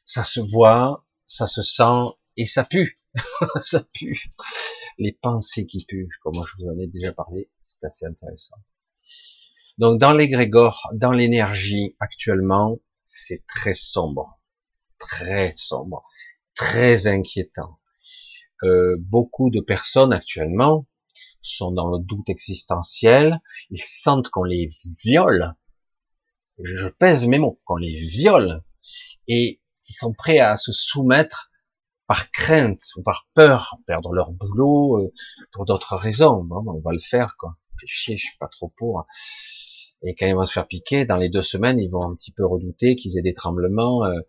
[0.06, 2.96] ça se voit, ça se sent et ça pue.
[3.56, 4.30] ça pue.
[4.98, 8.56] Les pensées qui puent, comme je vous en ai déjà parlé, c'est assez intéressant.
[9.78, 14.40] Donc dans l'égrégore, dans l'énergie actuellement, c'est très sombre.
[14.98, 16.04] Très sombre
[16.56, 17.78] très inquiétant.
[18.64, 20.86] Euh, beaucoup de personnes actuellement
[21.42, 24.68] sont dans le doute existentiel, ils sentent qu'on les
[25.04, 25.54] viole,
[26.60, 28.64] je pèse mes mots, qu'on les viole,
[29.28, 31.52] et ils sont prêts à se soumettre
[32.08, 35.12] par crainte ou par peur, perdre leur boulot, euh,
[35.52, 36.42] pour d'autres raisons.
[36.42, 37.56] Bon, on va le faire, quoi.
[37.84, 39.06] Chier, je suis pas trop pour.
[40.02, 42.32] Et quand ils vont se faire piquer, dans les deux semaines, ils vont un petit
[42.32, 44.20] peu redouter qu'ils aient des tremblements, euh,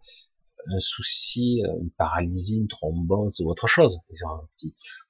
[0.69, 3.99] un souci, euh, une paralysie, une thrombose ou autre chose.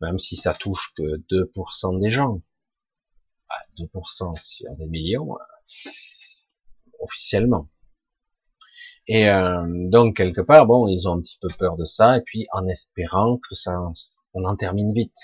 [0.01, 2.41] Même si ça touche que 2% des gens.
[3.77, 5.89] 2% bah, sur des millions, euh,
[6.99, 7.69] officiellement.
[9.07, 12.21] Et euh, donc quelque part, bon, ils ont un petit peu peur de ça, et
[12.21, 13.79] puis en espérant que ça,
[14.33, 15.17] on en termine vite.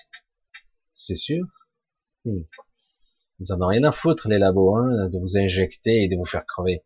[0.95, 1.45] C'est sûr?
[2.25, 2.43] Hmm.
[3.39, 6.25] Ils en ont rien à foutre les labos, hein, de vous injecter et de vous
[6.25, 6.83] faire crever.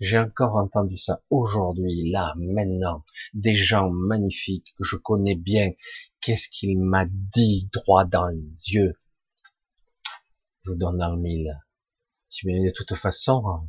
[0.00, 3.04] J'ai encore entendu ça aujourd'hui, là, maintenant.
[3.34, 5.72] Des gens magnifiques que je connais bien.
[6.20, 8.94] Qu'est-ce qu'il m'a dit droit dans les yeux?
[10.64, 11.60] Je vous donne le mille.
[12.44, 13.68] De toute façon,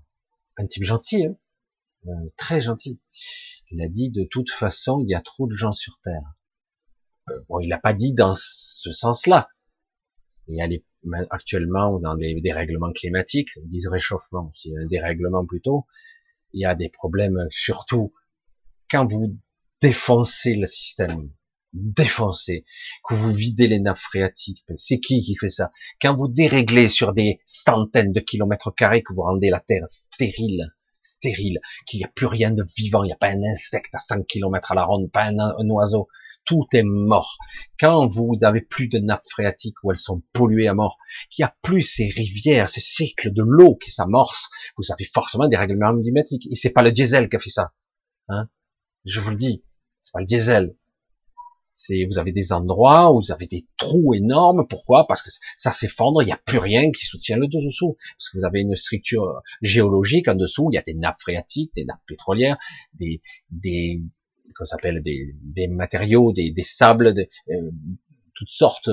[0.58, 1.36] un type gentil, hein
[2.08, 3.00] euh, très gentil.
[3.70, 6.34] Il a dit de toute façon, il y a trop de gens sur Terre.
[7.30, 9.50] Euh, bon, il n'a pas dit dans ce sens-là.
[10.52, 10.68] Il y a
[11.30, 15.86] actuellement dans des dérèglements climatiques, ils disent réchauffement, c'est un dérèglement plutôt.
[16.54, 18.14] Il y a des problèmes surtout
[18.90, 19.38] quand vous
[19.82, 21.32] défoncez le système,
[21.74, 22.66] défoncez,
[23.08, 24.66] que vous videz les nappes phréatiques.
[24.76, 25.72] C'est qui qui fait ça?
[26.02, 30.68] Quand vous déréglez sur des centaines de kilomètres carrés, que vous rendez la Terre stérile,
[31.00, 34.00] stérile, qu'il n'y a plus rien de vivant, il n'y a pas un insecte à
[34.00, 36.10] 100 kilomètres à la ronde, pas un oiseau,
[36.46, 37.38] tout est mort.
[37.80, 40.98] Quand vous n'avez plus de nappes phréatiques où elles sont polluées à mort,
[41.30, 45.48] qu'il n'y a plus ces rivières, ces cycles de l'eau qui s'amorcent, vous avez forcément
[45.48, 46.48] des règlements climatiques.
[46.52, 47.74] Et c'est pas le diesel qui a fait ça.
[48.30, 48.48] Hein
[49.06, 49.64] Je vous le dis,
[50.00, 50.76] c'est pas le diesel.
[51.74, 54.68] C'est vous avez des endroits où vous avez des trous énormes.
[54.68, 55.08] Pourquoi?
[55.08, 57.98] Parce que ça s'effondre, il n'y a plus rien qui soutient le dessous.
[58.18, 61.72] Parce que vous avez une structure géologique en dessous, il y a des nappes phréatiques,
[61.76, 62.58] des nappes pétrolières,
[62.94, 64.02] des, des
[64.56, 67.72] qu'on s'appelle des, des, matériaux, des, des sables, euh,
[68.34, 68.90] toutes sortes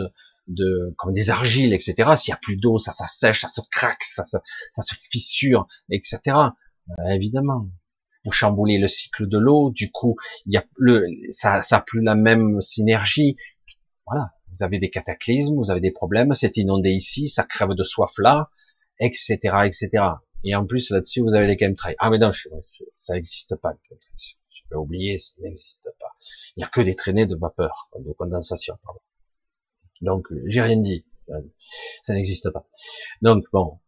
[0.47, 1.94] de comme des argiles, etc.
[2.16, 4.38] S'il y a plus d'eau, ça, ça sèche, ça se craque, ça se,
[4.71, 6.21] ça se fissure, etc.
[6.90, 7.68] Euh, évidemment,
[8.25, 10.16] vous chamboulez le cycle de l'eau, du coup,
[10.47, 13.37] il y a le, ça, ça a plus la même synergie.
[14.07, 17.85] Voilà, vous avez des cataclysmes, vous avez des problèmes, c'est inondé ici, ça crève de
[17.85, 18.51] soif là,
[18.99, 20.05] etc., etc.
[20.44, 21.97] Et en plus là-dessus, vous avez les chemtrails.
[21.99, 22.33] Ah mais non,
[22.97, 23.75] ça n'existe pas
[24.68, 26.14] peux oublier, ça n'existe pas.
[26.57, 29.00] Il n'y a que des traînées de vapeur, de condensation, pardon.
[30.02, 31.04] Donc, j'ai rien dit.
[32.02, 32.66] Ça n'existe pas.
[33.22, 33.78] Donc, bon.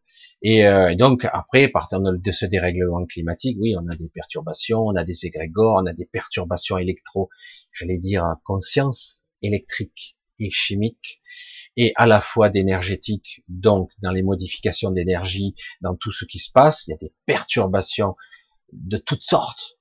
[0.42, 4.96] Et euh, donc après, partant de ce dérèglement climatique, oui, on a des perturbations, on
[4.96, 7.28] a des égrégores, on a des perturbations électro,
[7.72, 11.20] j'allais dire conscience électrique et chimique,
[11.76, 16.50] et à la fois d'énergétique, donc dans les modifications d'énergie, dans tout ce qui se
[16.50, 18.16] passe, il y a des perturbations
[18.72, 19.78] de toutes sortes.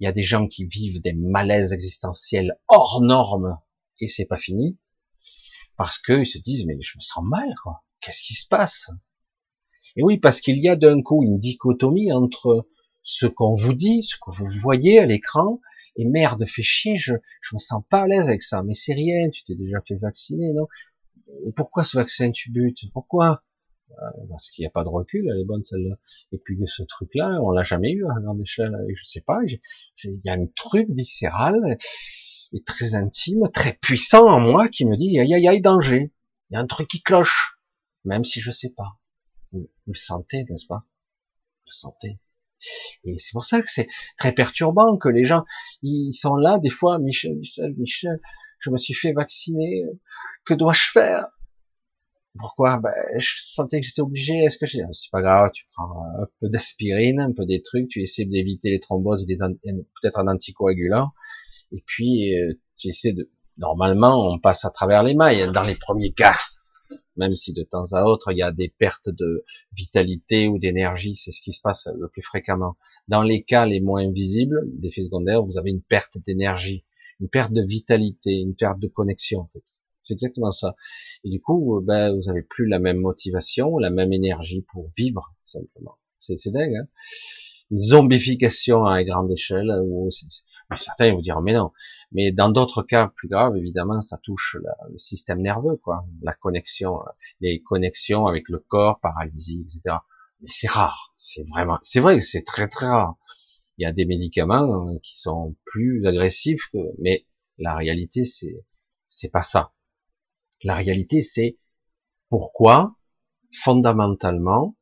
[0.00, 3.58] Il y a des gens qui vivent des malaises existentiels hors normes,
[4.00, 4.78] et c'est pas fini,
[5.76, 7.84] parce qu'ils se disent, mais je me sens mal, quoi.
[8.00, 8.90] Qu'est-ce qui se passe?
[9.96, 12.68] Et oui, parce qu'il y a d'un coup une dichotomie entre
[13.02, 15.60] ce qu'on vous dit, ce que vous voyez à l'écran,
[15.96, 18.62] et merde, fait chier, je, je me sens pas à l'aise avec ça.
[18.64, 20.66] Mais c'est rien, tu t'es déjà fait vacciner, non?
[21.54, 22.90] Pourquoi ce vaccin tu butes?
[22.92, 23.44] Pourquoi?
[24.28, 25.96] Parce qu'il n'y a pas de recul, elle est bonne celle-là.
[26.32, 28.76] Et puis ce truc-là, on l'a jamais eu à grande échelle.
[28.94, 31.54] Je sais pas, il y a un truc viscéral
[32.52, 36.12] et très intime, très puissant en moi qui me dit, aïe aïe aïe, danger.
[36.50, 37.58] Il y a un truc qui cloche,
[38.04, 38.98] même si je sais pas.
[39.52, 40.84] Vous, le sentez, n'est-ce pas?
[40.86, 42.20] Vous le sentez.
[43.04, 45.44] Et c'est pour ça que c'est très perturbant que les gens,
[45.82, 48.20] ils sont là, des fois, Michel, Michel, Michel,
[48.58, 49.82] je me suis fait vacciner,
[50.44, 51.26] que dois-je faire?
[52.38, 52.78] Pourquoi?
[52.78, 56.26] Ben, Je sentais que j'étais obligé, est-ce que je c'est pas grave, tu prends un
[56.40, 61.12] peu d'aspirine, un peu des trucs, tu essaies d'éviter les thromboses et peut-être un anticoagulant,
[61.72, 65.76] et puis euh, tu essaies de, normalement, on passe à travers les mailles, dans les
[65.76, 66.36] premiers cas,
[67.16, 71.14] même si de temps à autre il y a des pertes de vitalité ou d'énergie,
[71.14, 72.76] c'est ce qui se passe le plus fréquemment.
[73.06, 76.84] Dans les cas les moins visibles, d'effets secondaires, vous avez une perte d'énergie,
[77.20, 79.48] une perte de vitalité, une perte de connexion.
[80.04, 80.76] C'est exactement ça.
[81.24, 85.34] Et du coup, ben, vous avez plus la même motivation, la même énergie pour vivre
[85.42, 85.98] simplement.
[86.18, 86.76] C'est dingue.
[86.76, 86.88] Hein
[87.70, 90.08] une zombification à grande échelle, où
[90.76, 91.72] certains vont dire mais non.
[92.12, 94.56] Mais dans d'autres cas plus graves, évidemment, ça touche
[94.90, 97.00] le système nerveux, quoi, la connexion,
[97.40, 99.96] les connexions avec le corps, paralysie, etc.
[100.40, 103.16] Mais c'est rare, c'est vraiment, c'est vrai que c'est très très rare.
[103.78, 107.26] Il y a des médicaments qui sont plus agressifs, que, mais
[107.58, 108.64] la réalité c'est
[109.06, 109.73] c'est pas ça.
[110.64, 111.58] La réalité c'est
[112.28, 112.96] pourquoi
[113.52, 114.74] fondamentalement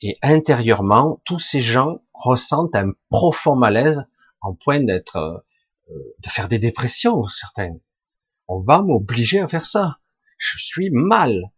[0.00, 4.06] et intérieurement, tous ces gens ressentent un profond malaise
[4.40, 7.76] en point d'être, euh, de faire des dépressions, certains.
[8.46, 9.98] On va m'obliger à faire ça.
[10.38, 11.52] Je suis mal.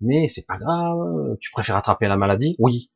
[0.00, 1.36] Mais c'est pas grave.
[1.40, 2.54] Tu préfères attraper la maladie?
[2.58, 2.90] Oui.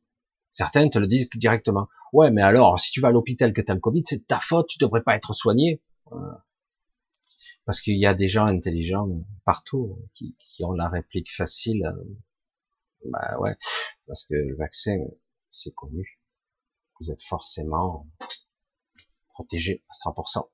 [0.51, 1.87] Certains te le disent directement.
[2.13, 4.39] Ouais, mais alors, si tu vas à l'hôpital que tu as le Covid, c'est ta
[4.39, 5.81] faute, tu devrais pas être soigné.
[7.65, 9.07] Parce qu'il y a des gens intelligents
[9.45, 11.93] partout qui, qui ont la réplique facile
[13.05, 13.55] bah ouais,
[14.07, 14.97] parce que le vaccin,
[15.49, 16.19] c'est connu.
[16.99, 18.07] Vous êtes forcément
[19.29, 20.49] protégé à 100%.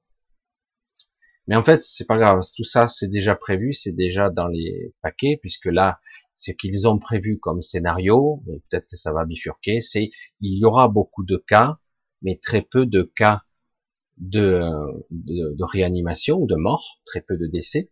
[1.47, 2.41] Mais en fait, c'est pas grave.
[2.55, 5.99] Tout ça, c'est déjà prévu, c'est déjà dans les paquets, puisque là,
[6.33, 10.65] ce qu'ils ont prévu comme scénario, mais peut-être que ça va bifurquer, c'est il y
[10.65, 11.79] aura beaucoup de cas,
[12.21, 13.43] mais très peu de cas
[14.17, 14.69] de,
[15.11, 17.91] de, réanimation ou de mort, très peu de décès.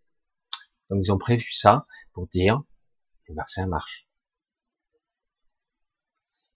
[0.89, 2.61] Donc ils ont prévu ça pour dire
[3.27, 4.07] le vaccin marche.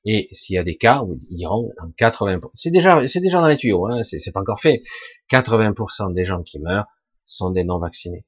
[0.05, 3.41] Et s'il y a des cas où ils iront en 80%, c'est déjà, c'est déjà
[3.41, 4.81] dans les tuyaux, hein, c'est pas encore fait.
[5.29, 6.87] 80% des gens qui meurent
[7.25, 8.25] sont des non vaccinés.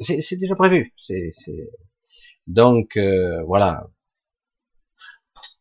[0.00, 0.94] C'est déjà prévu.
[0.96, 1.30] C'est
[2.46, 3.88] donc euh, voilà.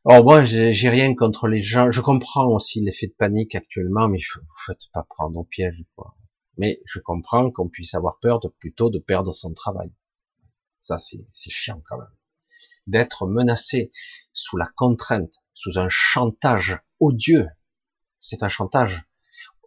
[0.03, 1.91] Oh moi, j'ai rien contre les gens.
[1.91, 6.15] Je comprends aussi l'effet de panique actuellement, mais vous faites pas prendre au piège, quoi.
[6.57, 9.91] Mais je comprends qu'on puisse avoir peur de plutôt de perdre son travail.
[10.79, 12.07] Ça, c'est chiant quand même
[12.87, 13.91] d'être menacé
[14.33, 17.47] sous la contrainte, sous un chantage odieux.
[18.19, 19.03] C'est un chantage.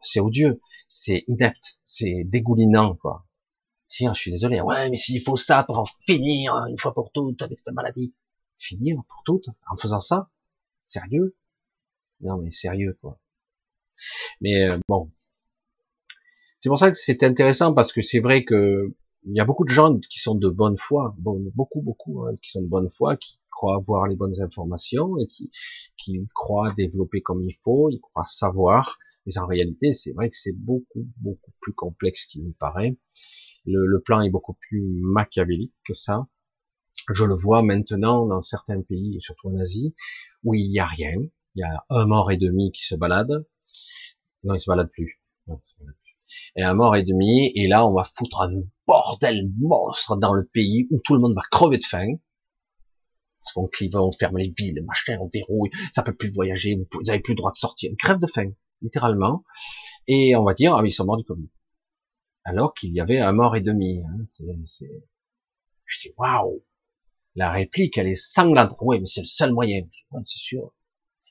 [0.03, 0.61] C'est odieux.
[0.89, 1.81] C'est inepte.
[1.85, 3.27] C'est dégoulinant, quoi.
[3.87, 4.61] Tiens, je suis désolé.
[4.61, 8.13] Ouais, mais s'il faut ça pour en finir une fois pour toutes avec cette maladie.
[8.59, 10.31] Finir pour toutes en faisant ça?
[10.83, 11.37] Sérieux?
[12.21, 13.19] Non, mais sérieux, quoi.
[14.41, 15.11] Mais euh, bon.
[16.59, 18.95] C'est pour ça que c'est intéressant parce que c'est vrai que
[19.27, 22.51] il y a beaucoup de gens qui sont de bonne foi, beaucoup, beaucoup, hein, qui
[22.51, 25.51] sont de bonne foi, qui croient avoir les bonnes informations et qui,
[25.97, 28.99] qui croient développer comme il faut, ils croient savoir.
[29.27, 32.99] Mais en réalité, c'est vrai que c'est beaucoup, beaucoup plus complexe qu'il n'y paraît.
[33.65, 36.27] Le, le, plan est beaucoup plus machiavélique que ça.
[37.13, 39.95] Je le vois maintenant dans certains pays, surtout en Asie,
[40.43, 41.15] où il n'y a rien.
[41.55, 43.47] Il y a un mort et demi qui se balade.
[44.43, 45.21] Non, il se balade plus.
[45.47, 46.17] Se balade plus.
[46.57, 50.45] Et un mort et demi, et là, on va foutre un bordel monstre dans le
[50.47, 52.15] pays où tout le monde va crever de faim.
[53.41, 57.03] Parce qu'on va, on ferme les villes, machin, on verrouille, ça peut plus voyager, vous,
[57.03, 57.91] n'avez plus le droit de sortir.
[57.91, 59.45] Une crève de faim, littéralement.
[60.07, 61.49] Et on va dire, ah oui, ils sont morts du Covid.
[62.45, 64.03] Alors qu'il y avait un mort et demi.
[64.03, 64.25] Hein.
[64.27, 64.91] C'est,
[65.85, 66.63] Je dis, waouh!
[67.37, 68.77] La réplique, elle est sanglante.
[68.81, 69.83] Oui, mais c'est le seul moyen.
[70.27, 70.73] c'est sûr.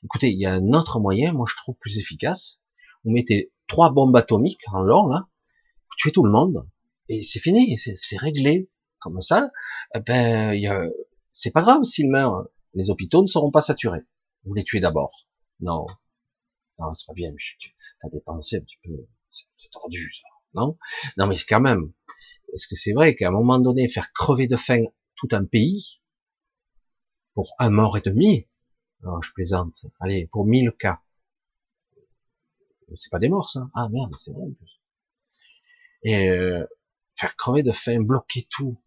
[0.02, 2.60] Écoutez, il y a un autre moyen, moi je trouve plus efficace.
[3.04, 5.28] Vous mettez trois bombes atomiques en l'or, là,
[5.88, 6.68] vous tuez tout le monde,
[7.08, 8.68] et c'est fini, c'est réglé.
[8.98, 9.50] Comme ça,
[9.94, 10.90] eh ben,
[11.30, 12.48] c'est pas grave s'il meurt.
[12.72, 14.00] Les hôpitaux ne seront pas saturés.
[14.44, 15.28] Vous les tuez d'abord.
[15.60, 15.84] Non.
[16.78, 17.30] Non, c'est pas bien.
[18.00, 19.06] T'as dépensé un petit peu.
[19.30, 20.26] C'est tordu, ça.
[20.54, 20.78] Non?
[21.18, 21.92] Non, mais quand même.
[22.54, 24.84] Est-ce que c'est vrai qu'à un moment donné, faire crever de faim
[25.16, 26.00] tout un pays,
[27.34, 28.46] pour un mort et demi,
[29.02, 31.00] alors je plaisante, allez, pour mille cas,
[32.96, 33.68] c'est pas des morts, ça.
[33.74, 34.46] Ah merde, c'est vrai.
[36.02, 36.64] Et euh,
[37.16, 38.78] faire crever de faim, bloquer tout,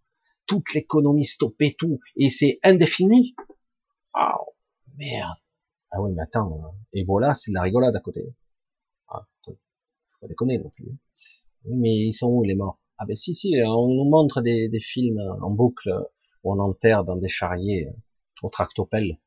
[0.46, 3.36] toute l'économie, stopper tout, et c'est indéfini.
[4.14, 4.38] Ah
[4.98, 5.38] merde.
[5.92, 8.34] Ah oui, mais attends, euh, Ebola, c'est de la rigolade à côté.
[9.10, 9.58] Ah, faut
[10.22, 10.98] pas déconner non plus.
[11.66, 12.80] Mais ils sont où les morts?
[12.98, 15.90] Ah ben si, si, on nous montre des, films en boucle
[16.44, 17.94] on enterre dans des charriers euh,
[18.44, 19.18] au tractopelle.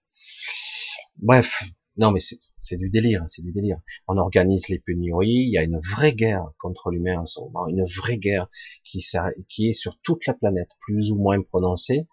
[1.16, 1.62] Bref,
[1.96, 3.80] non mais c'est du délire, c'est du délire.
[4.06, 7.66] On organise les pénuries, il y a une vraie guerre contre l'humain en ce moment,
[7.68, 8.48] une vraie guerre
[8.84, 9.04] qui,
[9.48, 12.06] qui est sur toute la planète, plus ou moins prononcée,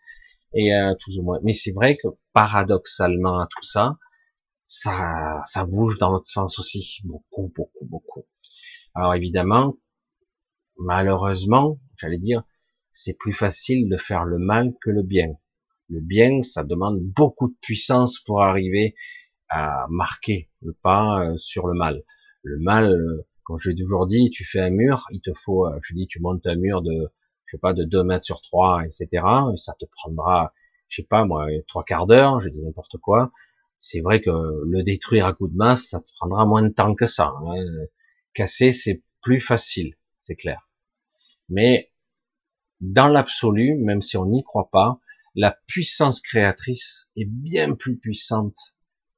[0.53, 1.39] et euh, tout ou moins.
[1.43, 3.97] Mais c'est vrai que paradoxalement à tout ça,
[4.65, 8.25] ça, ça bouge dans l'autre sens aussi, beaucoup, beaucoup, beaucoup.
[8.95, 9.75] Alors évidemment,
[10.77, 12.43] malheureusement, j'allais dire,
[12.97, 15.37] c'est plus facile de faire le mal que le bien.
[15.87, 18.95] Le bien, ça demande beaucoup de puissance pour arriver
[19.49, 22.03] à marquer le pas euh, sur le mal.
[22.41, 25.67] Le mal, euh, comme je l'ai toujours dit, tu fais un mur, il te faut,
[25.67, 27.11] euh, je dis, tu montes un mur de,
[27.45, 29.23] je sais pas, de 2 mètres sur 3, etc.
[29.53, 30.51] Et ça te prendra,
[30.89, 33.31] je sais pas, moi, trois quarts d'heure, je dis n'importe quoi.
[33.77, 34.31] C'est vrai que
[34.65, 37.31] le détruire à coup de masse, ça te prendra moins de temps que ça.
[37.45, 37.63] Hein.
[38.33, 40.67] Casser, c'est plus facile, c'est clair.
[41.47, 41.91] Mais
[42.81, 44.99] dans l'absolu, même si on n'y croit pas,
[45.35, 48.57] la puissance créatrice est bien plus puissante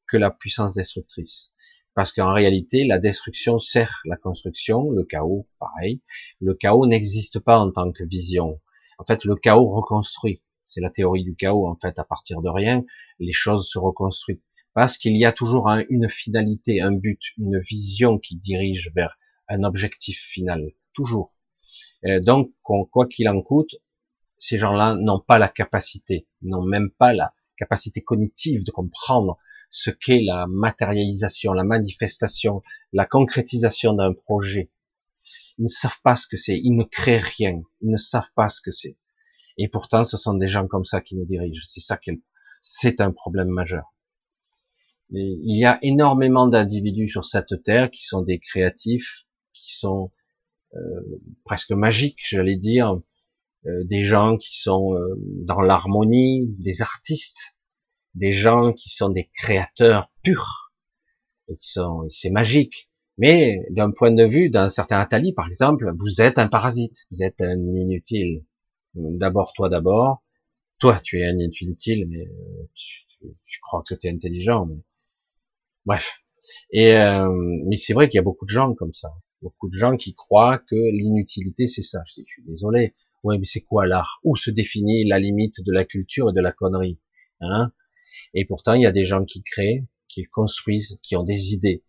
[0.08, 1.52] que la puissance destructrice.
[1.94, 6.02] Parce qu'en réalité, la destruction sert la construction, le chaos, pareil.
[6.40, 8.62] Le chaos n'existe pas en tant que vision.
[8.98, 10.42] En fait, le chaos reconstruit.
[10.66, 11.68] C'est la théorie du chaos.
[11.68, 12.86] En fait, à partir de rien,
[13.20, 14.42] les choses se reconstruisent.
[14.74, 19.18] Parce qu'il y a toujours une finalité, un but, une vision qui dirige vers
[19.48, 20.72] un objectif final.
[20.94, 21.34] Toujours.
[22.06, 23.76] Euh, donc, quoi qu'il en coûte,
[24.38, 29.38] ces gens-là n'ont pas la capacité, n'ont même pas la capacité cognitive de comprendre
[29.70, 32.64] ce qu'est la matérialisation, la manifestation,
[32.94, 34.72] la concrétisation d'un projet.
[35.58, 38.50] Ils ne savent pas ce que c'est, ils ne créent rien, ils ne savent pas
[38.50, 38.98] ce que c'est.
[39.58, 41.64] Et pourtant, ce sont des gens comme ça qui nous dirigent.
[41.66, 42.12] C'est ça qui
[42.62, 43.94] c'est un problème majeur.
[45.12, 50.12] il y a énormément d'individus sur cette terre qui sont des créatifs, qui sont
[51.46, 53.00] presque magiques, j'allais dire,
[53.66, 55.16] euh, des gens qui sont euh,
[55.46, 57.58] dans l'harmonie, des artistes,
[58.16, 60.72] des gens qui sont des créateurs purs,
[61.50, 62.90] et qui sont, c'est magique.
[63.18, 67.22] Mais d'un point de vue d'un certain Atali, par exemple, vous êtes un parasite, vous
[67.22, 68.46] êtes un inutile.
[68.96, 70.24] D'abord, toi d'abord,
[70.80, 72.26] toi tu es un inutile, mais
[72.74, 74.68] tu, crois que tu es intelligent.
[74.68, 74.78] Mais...
[75.86, 76.24] Bref.
[76.72, 77.30] Et euh,
[77.68, 79.10] mais c'est vrai qu'il y a beaucoup de gens comme ça,
[79.42, 82.00] beaucoup de gens qui croient que l'inutilité c'est ça.
[82.06, 82.96] Je, suis désolé.
[83.24, 84.20] Oui, mais c'est quoi l'art?
[84.24, 87.00] Où se définit la limite de la culture et de la connerie
[87.42, 87.72] hein?
[88.34, 91.84] Et pourtant, il y a des gens qui créent, qui construisent, qui ont des idées.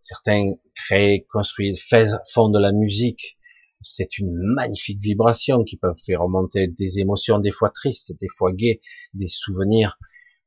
[0.00, 1.82] Certains créent, construisent,
[2.32, 3.38] font de la musique.
[3.82, 8.52] C'est une magnifique vibration qui peut faire remonter des émotions, des fois tristes, des fois
[8.52, 8.80] gaies,
[9.14, 9.98] des souvenirs.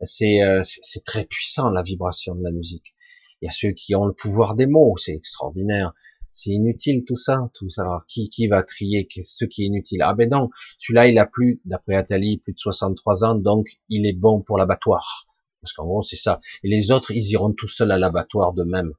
[0.01, 0.61] C'est euh,
[1.05, 2.95] très puissant la vibration de la musique.
[3.41, 5.93] Il y a ceux qui ont le pouvoir des mots, c'est extraordinaire.
[6.33, 7.81] C'est inutile tout ça, tout ça.
[7.81, 9.07] Alors qui, qui va trier?
[9.23, 10.01] Ce qui est inutile?
[10.03, 14.05] Ah ben non, celui-là il a plus, d'après Attali, plus de 63 ans, donc il
[14.05, 15.27] est bon pour l'abattoir.
[15.61, 16.39] Parce qu'en gros c'est ça.
[16.63, 18.93] Et les autres, ils iront tout seuls à l'abattoir de même.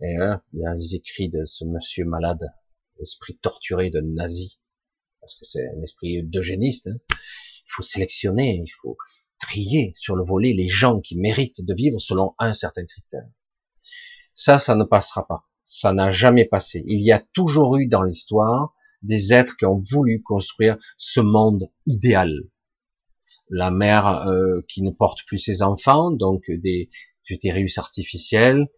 [0.00, 2.52] Et hein, il y a les écrits de ce monsieur malade,
[3.00, 4.60] esprit torturé de nazi,
[5.20, 6.88] parce que c'est un esprit eugéniste.
[6.88, 6.98] Hein.
[7.10, 8.96] Il faut sélectionner, il faut
[9.40, 13.28] trier sur le volet les gens qui méritent de vivre selon un certain critère.
[14.34, 16.82] Ça, ça ne passera pas ça n'a jamais passé.
[16.86, 21.70] Il y a toujours eu dans l'histoire des êtres qui ont voulu construire ce monde
[21.86, 22.32] idéal.
[23.50, 26.88] La mère euh, qui ne porte plus ses enfants, donc des
[27.28, 28.68] utérus artificiels,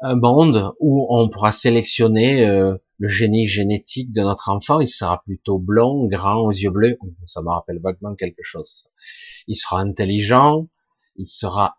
[0.00, 5.22] un monde où on pourra sélectionner euh, le génie génétique de notre enfant, il sera
[5.24, 6.96] plutôt blond, grand, aux yeux bleus,
[7.26, 8.88] ça me rappelle vaguement quelque chose.
[9.46, 10.68] Il sera intelligent,
[11.16, 11.76] il sera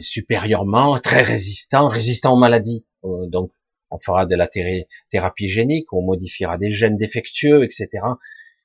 [0.00, 2.86] supérieurement très résistant, résistant aux maladies.
[3.06, 3.50] Euh, donc
[3.90, 7.88] on fera de la thérapie génique, on modifiera des gènes défectueux, etc.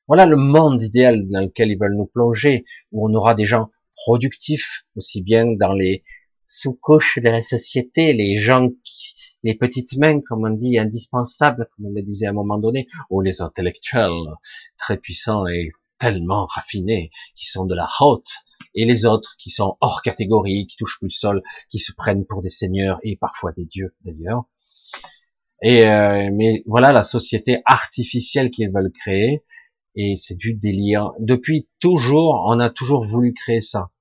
[0.07, 3.69] Voilà le monde idéal dans lequel ils veulent nous plonger, où on aura des gens
[3.95, 6.03] productifs, aussi bien dans les
[6.45, 9.13] sous-couches de la société, les gens qui,
[9.43, 12.87] les petites mains, comme on dit, indispensables, comme on le disait à un moment donné,
[13.09, 14.11] ou les intellectuels
[14.77, 18.31] très puissants et tellement raffinés, qui sont de la haute,
[18.75, 22.25] et les autres qui sont hors catégorie, qui touchent plus le sol, qui se prennent
[22.25, 24.45] pour des seigneurs et parfois des dieux d'ailleurs.
[25.61, 29.43] Et euh, mais voilà la société artificielle qu'ils veulent créer,
[29.95, 31.11] et c'est du délire.
[31.19, 33.91] Depuis toujours, on a toujours voulu créer ça,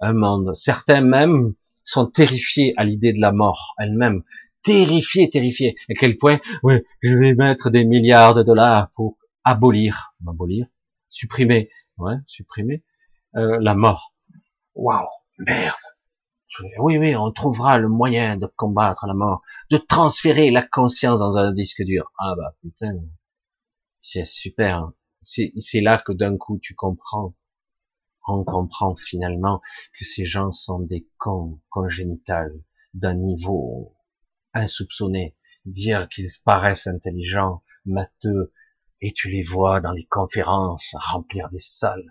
[0.00, 0.54] un monde.
[0.54, 1.54] Certains même
[1.84, 4.22] sont terrifiés à l'idée de la mort elle-même,
[4.62, 5.76] terrifiés, terrifiés.
[5.88, 10.66] À quel point, oui, je vais mettre des milliards de dollars pour abolir, abolir,
[11.08, 12.82] supprimer, ouais, supprimer
[13.36, 14.14] euh, la mort.
[14.74, 15.06] Waouh,
[15.38, 15.76] merde.
[16.78, 21.38] Oui, oui, on trouvera le moyen de combattre la mort, de transférer la conscience dans
[21.38, 22.12] un disque dur.
[22.18, 22.96] Ah bah putain,
[24.00, 24.90] c'est super.
[25.22, 27.34] C'est là que d'un coup tu comprends,
[28.26, 29.60] on comprend finalement
[29.98, 32.62] que ces gens sont des cons congénitales
[32.94, 33.96] d'un niveau
[34.52, 35.36] insoupçonné.
[35.66, 38.52] Dire qu'ils paraissent intelligents, matheux,
[39.00, 42.08] et tu les vois dans les conférences remplir des salles,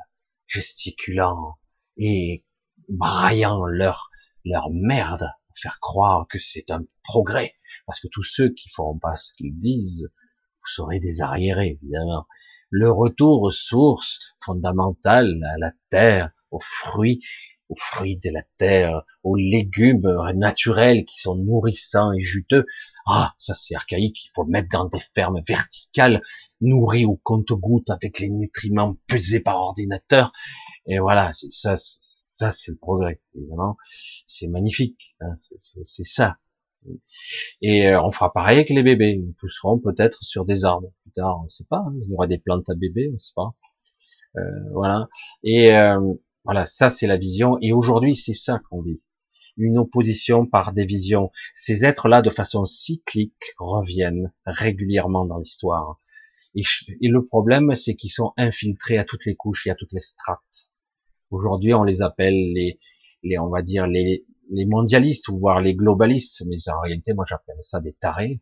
[0.49, 1.57] gesticulant
[1.97, 2.43] et
[2.89, 4.09] braillant leur
[4.45, 7.55] leur merde pour faire croire que c'est un progrès.
[7.85, 12.25] Parce que tous ceux qui feront pas ce qu'ils disent, vous serez des arriérés, évidemment.
[12.69, 17.23] Le retour aux sources fondamentales, à la terre, aux fruits,
[17.69, 22.65] aux fruits de la terre, aux légumes naturels qui sont nourrissants et juteux.
[23.05, 26.21] Ah, ça c'est archaïque, il faut mettre dans des fermes verticales,
[26.61, 30.31] nourries au compte-gouttes avec les nutriments pesés par ordinateur.
[30.85, 33.77] Et voilà, ça, ça c'est le progrès, évidemment.
[34.25, 35.35] C'est magnifique, hein,
[35.85, 36.37] c'est ça.
[37.61, 39.21] Et euh, on fera pareil avec les bébés.
[39.21, 40.91] Ils pousseront peut-être sur des arbres.
[41.03, 41.83] Plus tard, on ne sait pas.
[41.85, 41.93] Hein.
[42.01, 43.53] Il y aura des plantes à bébés, on ne sait pas.
[44.37, 45.07] Euh, voilà.
[45.43, 45.99] Et euh,
[46.49, 47.59] voilà, ça c'est la vision.
[47.61, 49.03] Et aujourd'hui, c'est ça qu'on vit.
[49.55, 51.29] Une opposition par des visions.
[51.53, 56.01] Ces êtres-là, de façon cyclique, reviennent régulièrement dans l'histoire.
[56.55, 56.63] Et,
[57.01, 60.71] le problème, c'est qu'ils sont infiltrés à toutes les couches et à toutes les strates.
[61.29, 62.79] Aujourd'hui, on les appelle les,
[63.21, 67.25] les, on va dire les, les mondialistes ou voire les globalistes, mais en réalité, moi,
[67.29, 68.41] j'appelle ça des tarés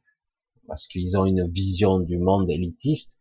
[0.66, 3.20] parce qu'ils ont une vision du monde élitiste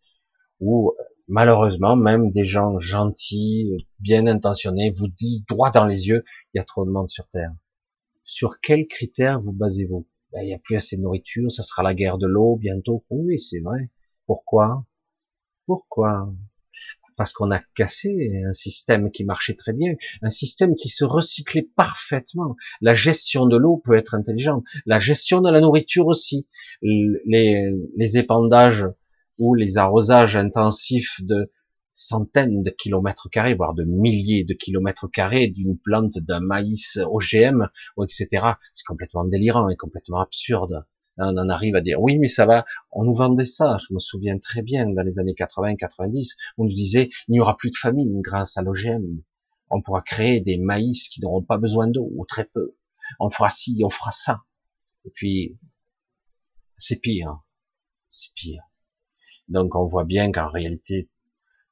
[0.61, 0.95] où
[1.29, 6.25] malheureusement même des gens gentils, bien intentionnés vous disent droit dans les yeux,
[6.55, 7.53] il y a trop de monde sur Terre.
[8.25, 10.07] Sur quels critères vous basez-vous?
[10.33, 13.05] Ben, Il n'y a plus assez de nourriture, ça sera la guerre de l'eau bientôt.
[13.11, 13.91] Oui, c'est vrai.
[14.27, 14.85] Pourquoi?
[15.67, 16.33] Pourquoi?
[17.17, 21.67] Parce qu'on a cassé un système qui marchait très bien, un système qui se recyclait
[21.75, 22.57] parfaitement.
[22.83, 26.47] La gestion de l'eau peut être intelligente, la gestion de la nourriture aussi.
[26.83, 28.87] Les, les épandages
[29.39, 31.51] ou les arrosages intensifs de
[31.93, 37.69] centaines de kilomètres carrés, voire de milliers de kilomètres carrés d'une plante d'un maïs OGM,
[38.03, 38.53] etc.
[38.73, 40.85] C'est complètement délirant et complètement absurde.
[41.19, 43.99] On en arrive à dire oui mais ça va on nous vendait ça je me
[43.99, 47.71] souviens très bien dans les années 80 90 on nous disait il n'y aura plus
[47.71, 49.23] de famine grâce à l'OGM
[49.71, 52.77] on pourra créer des maïs qui n'auront pas besoin d'eau ou très peu.
[53.21, 54.45] On fera ci on fera ça.
[55.05, 55.59] Et puis
[56.77, 57.41] c'est pire.
[58.11, 58.63] C'est pire
[59.49, 61.09] donc on voit bien qu'en réalité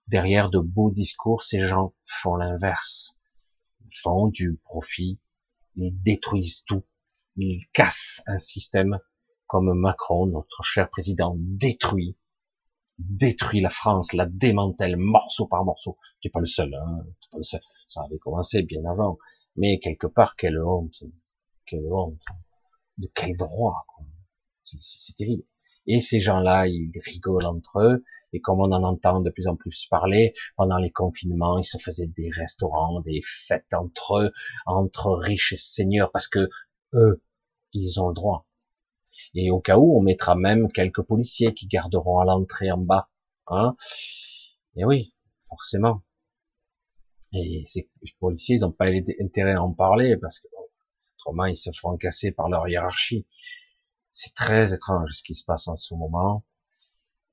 [0.09, 3.17] derrière de beaux discours ces gens font l'inverse
[3.85, 5.19] ils font du profit
[5.77, 6.85] ils détruisent tout
[7.37, 8.99] ils cassent un système
[9.47, 12.17] comme Macron, notre cher président, détruit,
[12.99, 15.99] détruit la France, la démantèle morceau par morceau.
[16.21, 17.61] Tu pas le seul, hein, pas le seul.
[17.89, 19.19] Ça avait commencé bien avant.
[19.57, 21.05] Mais quelque part, quelle honte,
[21.67, 22.21] quelle honte.
[22.99, 23.85] De quel droit,
[24.63, 25.43] C'est terrible.
[25.87, 28.05] Et ces gens-là, ils rigolent entre eux.
[28.33, 31.79] Et comme on en entend de plus en plus parler, pendant les confinements, ils se
[31.79, 34.33] faisaient des restaurants, des fêtes entre eux,
[34.67, 36.49] entre riches et seigneurs, parce que
[36.95, 37.23] eux,
[37.73, 38.47] ils ont le droit.
[39.35, 43.09] Et au cas où, on mettra même quelques policiers qui garderont à l'entrée en bas.
[43.47, 43.77] Hein
[44.77, 45.15] et oui,
[45.49, 46.03] forcément.
[47.33, 48.87] Et ces policiers, ils n'ont pas
[49.21, 50.49] intérêt à en parler parce que
[51.19, 53.27] autrement ils se feront casser par leur hiérarchie.
[54.17, 56.47] C'est très étrange ce qui se passe en ce moment.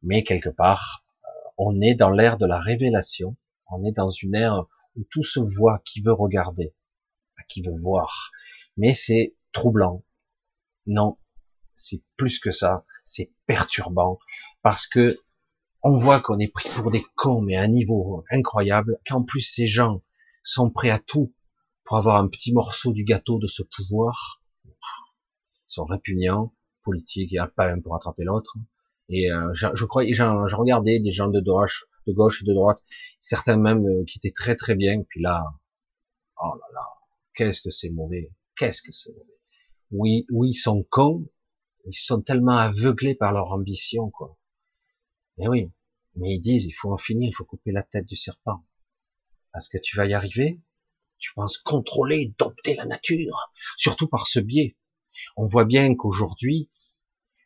[0.02, 1.28] Mais quelque part, euh,
[1.60, 3.38] on est dans l'ère de la révélation.
[3.68, 4.66] On est dans une ère
[4.96, 6.74] où tout se voit, qui veut regarder,
[7.48, 8.32] qui veut voir.
[8.78, 10.04] Mais c'est troublant.
[10.88, 11.20] Non,
[11.76, 14.18] c'est plus que ça, c'est perturbant
[14.64, 15.20] parce que
[15.84, 19.42] on voit qu'on est pris pour des cons, mais à un niveau incroyable, qu'en plus
[19.42, 20.02] ces gens
[20.44, 21.32] sont prêts à tout
[21.84, 24.42] pour avoir un petit morceau du gâteau de ce pouvoir.
[24.66, 24.74] Ils
[25.68, 28.58] sont répugnants, politiques, il n'y a pas un pour attraper l'autre.
[29.10, 32.54] Et euh, je, je crois, j'en regardais des gens de gauche, de gauche et de
[32.54, 32.82] droite,
[33.20, 35.04] certains même euh, qui étaient très très bien.
[35.10, 35.44] Puis là,
[36.42, 36.88] oh là là,
[37.36, 39.40] qu'est-ce que c'est mauvais, qu'est-ce que c'est mauvais.
[39.92, 41.30] Oui, oui, ils sont cons,
[41.86, 44.38] ils sont tellement aveuglés par leur ambition, quoi.
[45.38, 45.72] Mais oui,
[46.16, 48.66] mais ils disent, il faut en finir, il faut couper la tête du serpent.
[49.52, 50.62] Parce que tu vas y arriver,
[51.18, 54.78] tu penses contrôler, dompter la nature, surtout par ce biais.
[55.38, 56.70] On voit bien qu'aujourd'hui,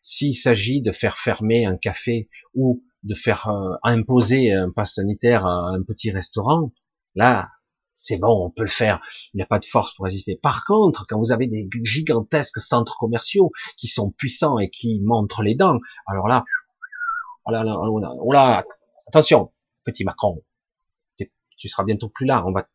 [0.01, 5.45] s'il s'agit de faire fermer un café ou de faire euh, imposer un pass sanitaire
[5.45, 6.71] à un petit restaurant,
[7.15, 7.49] là,
[7.95, 9.01] c'est bon, on peut le faire.
[9.33, 10.35] Il n'y a pas de force pour résister.
[10.35, 15.43] Par contre, quand vous avez des gigantesques centres commerciaux qui sont puissants et qui montrent
[15.43, 16.43] les dents, alors là,
[17.45, 18.33] oh là, oh oh
[19.07, 19.53] attention,
[19.85, 20.43] petit Macron,
[21.57, 22.45] tu seras bientôt plus là.
[22.45, 22.67] On va,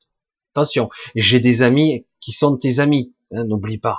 [0.53, 0.88] attention.
[1.14, 3.99] J'ai des amis qui sont tes amis, hein, n'oublie pas.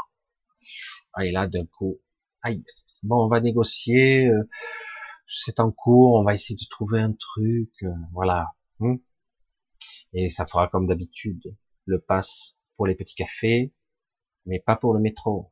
[1.13, 1.99] Ah, et là, d'un coup,
[2.41, 2.63] aïe.
[3.03, 4.27] Bon, on va négocier.
[4.27, 4.47] Euh,
[5.27, 6.15] c'est en cours.
[6.15, 7.71] On va essayer de trouver un truc.
[7.83, 8.51] Euh, voilà.
[8.79, 8.97] Hmm.
[10.13, 11.55] Et ça fera comme d'habitude
[11.85, 13.73] le pass pour les petits cafés,
[14.45, 15.51] mais pas pour le métro,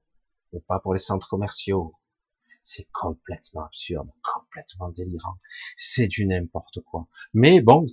[0.52, 1.96] ou pas pour les centres commerciaux.
[2.62, 5.38] C'est complètement absurde, complètement délirant.
[5.78, 7.08] C'est du n'importe quoi.
[7.34, 7.86] Mais bon,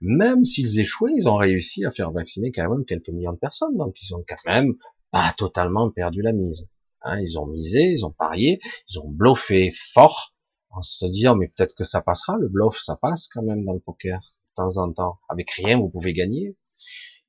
[0.00, 3.76] même s'ils échouaient, ils ont réussi à faire vacciner quand même quelques millions de personnes.
[3.76, 4.74] Donc ils ont quand même
[5.14, 6.68] pas totalement perdu la mise.
[7.02, 8.58] Hein, ils ont misé, ils ont parié,
[8.88, 10.34] ils ont bluffé fort
[10.70, 12.36] en se disant mais peut-être que ça passera.
[12.36, 15.20] Le bluff, ça passe quand même dans le poker temps en temps.
[15.28, 16.56] Avec rien, vous pouvez gagner.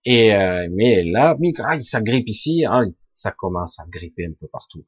[0.04, 1.38] Et euh, mais là,
[1.84, 4.86] ça grippe ici, hein, ça commence à gripper un peu partout.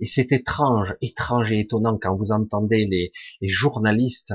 [0.00, 4.34] Et c'est étrange, étrange et étonnant quand vous entendez les, les, journalistes,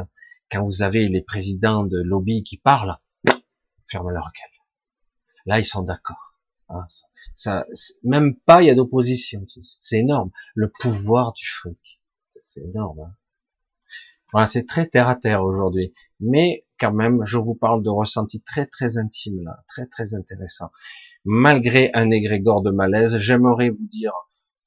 [0.50, 2.96] quand vous avez les présidents de lobby qui parlent,
[3.86, 4.62] ferme leur gueule.
[5.46, 6.27] Là, ils sont d'accord.
[6.70, 6.86] Hein,
[7.34, 7.66] ça,
[8.04, 9.46] même pas, il y a d'opposition.
[9.80, 10.32] C'est énorme.
[10.56, 13.00] Le pouvoir du fric, c'est énorme.
[13.02, 13.16] Hein.
[14.32, 15.94] Voilà, c'est très terre à terre aujourd'hui.
[16.20, 20.70] Mais quand même, je vous parle de ressentis très très intimes là, très très intéressant.
[21.24, 24.14] Malgré un égrégore de malaise, j'aimerais vous dire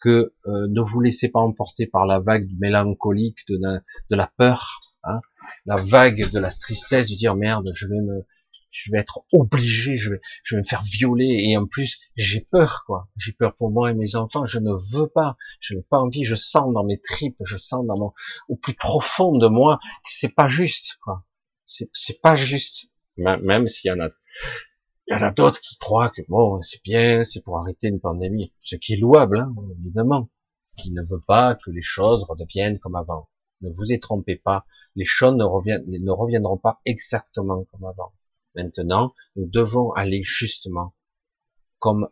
[0.00, 4.26] que euh, ne vous laissez pas emporter par la vague mélancolique de la, de la
[4.26, 5.20] peur, hein,
[5.66, 8.24] la vague de la tristesse, de dire merde, je vais me,
[8.70, 11.44] je vais être obligé, je vais, je vais me faire violer.
[11.48, 14.72] Et en plus j'ai peur quoi, j'ai peur pour moi et mes enfants, je ne
[14.72, 18.12] veux pas, je n'ai pas envie, je sens dans mes tripes, je sens dans mon,
[18.48, 21.24] au plus profond de moi que c'est pas juste quoi,
[21.64, 24.08] c'est pas juste, même s'il y en a,
[25.08, 28.00] il y en a d'autres qui croient que bon, c'est bien, c'est pour arrêter une
[28.00, 30.30] pandémie, ce qui est louable, hein, évidemment,
[30.76, 33.28] qui ne veut pas que les choses redeviennent comme avant.
[33.60, 34.64] Ne vous y trompez pas,
[34.94, 38.12] les choses ne, ne reviendront pas exactement comme avant.
[38.54, 40.94] Maintenant, nous devons aller justement
[41.78, 42.08] comme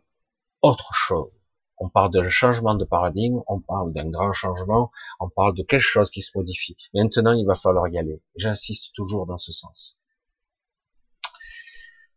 [0.61, 1.31] autre chose.
[1.77, 5.79] On parle de changement de paradigme, on parle d'un grand changement, on parle de quelque
[5.81, 6.75] chose qui se modifie.
[6.93, 8.21] Maintenant, il va falloir y aller.
[8.35, 9.97] J'insiste toujours dans ce sens.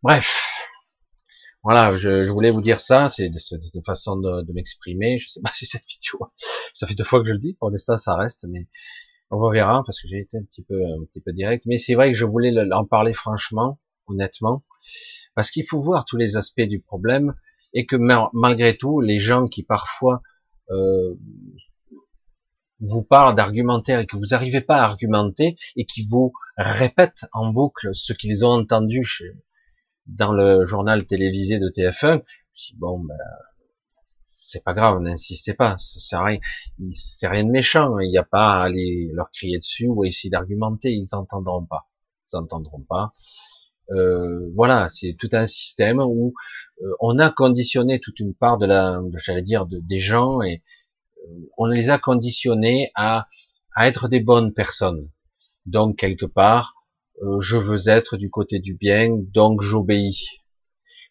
[0.03, 0.53] Bref,
[1.63, 5.21] voilà, je, voulais vous dire ça, c'est une façon de, m'exprimer.
[5.21, 6.33] Je sais pas si cette vidéo,
[6.75, 8.67] ça fait deux fois que je le dis, pour l'instant ça reste, mais
[9.31, 11.65] on verra parce que j'ai été un petit peu, un petit peu direct.
[11.67, 14.65] Mais c'est vrai que je voulais en parler franchement, honnêtement,
[15.35, 17.35] parce qu'il faut voir tous les aspects du problème
[17.75, 17.97] et que
[18.33, 20.23] malgré tout, les gens qui parfois
[20.71, 21.15] euh,
[22.81, 27.53] vous parlent d'argumentaire et que vous n'arrivez pas à argumenter et qui vous répètent en
[27.53, 29.03] boucle ce qu'ils ont entendu
[30.07, 32.23] dans le journal télévisé de TF1,
[32.75, 33.17] bon, ben,
[34.53, 36.39] c'est pas grave, n'insistez pas, c'est rien,
[36.91, 40.29] c'est rien de méchant, il n'y a pas à aller leur crier dessus ou essayer
[40.29, 41.89] d'argumenter, ils n'entendront pas,
[42.33, 43.13] ils n'entendront pas.
[43.93, 46.35] Euh, voilà, c'est tout un système où
[46.83, 50.63] euh, on a conditionné toute une part de la, j'allais dire, de, des gens et
[51.25, 53.29] euh, on les a conditionnés à,
[53.75, 55.09] à être des bonnes personnes.
[55.67, 56.75] Donc quelque part,
[57.39, 60.41] je veux être du côté du bien, donc j'obéis.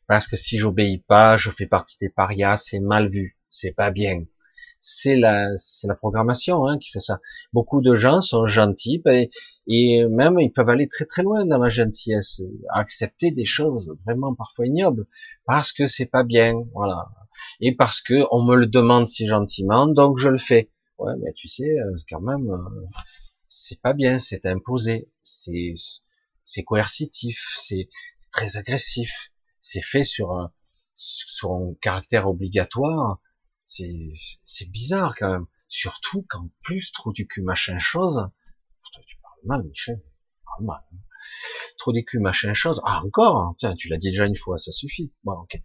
[0.07, 3.91] Parce que si j'obéis pas, je fais partie des parias, c'est mal vu, c'est pas
[3.91, 4.25] bien
[4.81, 7.19] c'est la, c'est la programmation hein, qui fait ça.
[7.53, 9.29] Beaucoup de gens sont gentils et,
[9.67, 14.33] et, même ils peuvent aller très très loin dans ma gentillesse, accepter des choses vraiment
[14.33, 15.05] parfois ignobles
[15.45, 17.09] parce que c'est pas bien, voilà,
[17.59, 20.71] et parce que on me le demande si gentiment, donc je le fais.
[20.97, 22.87] Ouais, mais tu sais, euh, quand même, euh,
[23.47, 25.73] c'est pas bien, c'est imposé, c'est
[26.43, 27.87] c'est coercitif, c'est
[28.31, 30.51] très agressif, c'est fait sur un
[30.95, 33.19] sur un caractère obligatoire
[34.45, 35.47] c'est bizarre quand même.
[35.67, 38.29] Surtout qu'en plus, trop du cul machin chose.
[39.07, 40.01] Tu parles mal, Michel.
[40.03, 40.83] Tu parles mal.
[40.91, 40.97] Hein.
[41.77, 42.81] Trop du cul machin chose.
[42.85, 43.37] Ah, encore?
[43.37, 43.55] Hein.
[43.57, 45.13] Tiens, tu l'as dit déjà une fois, ça suffit.
[45.23, 45.61] Bon, ok.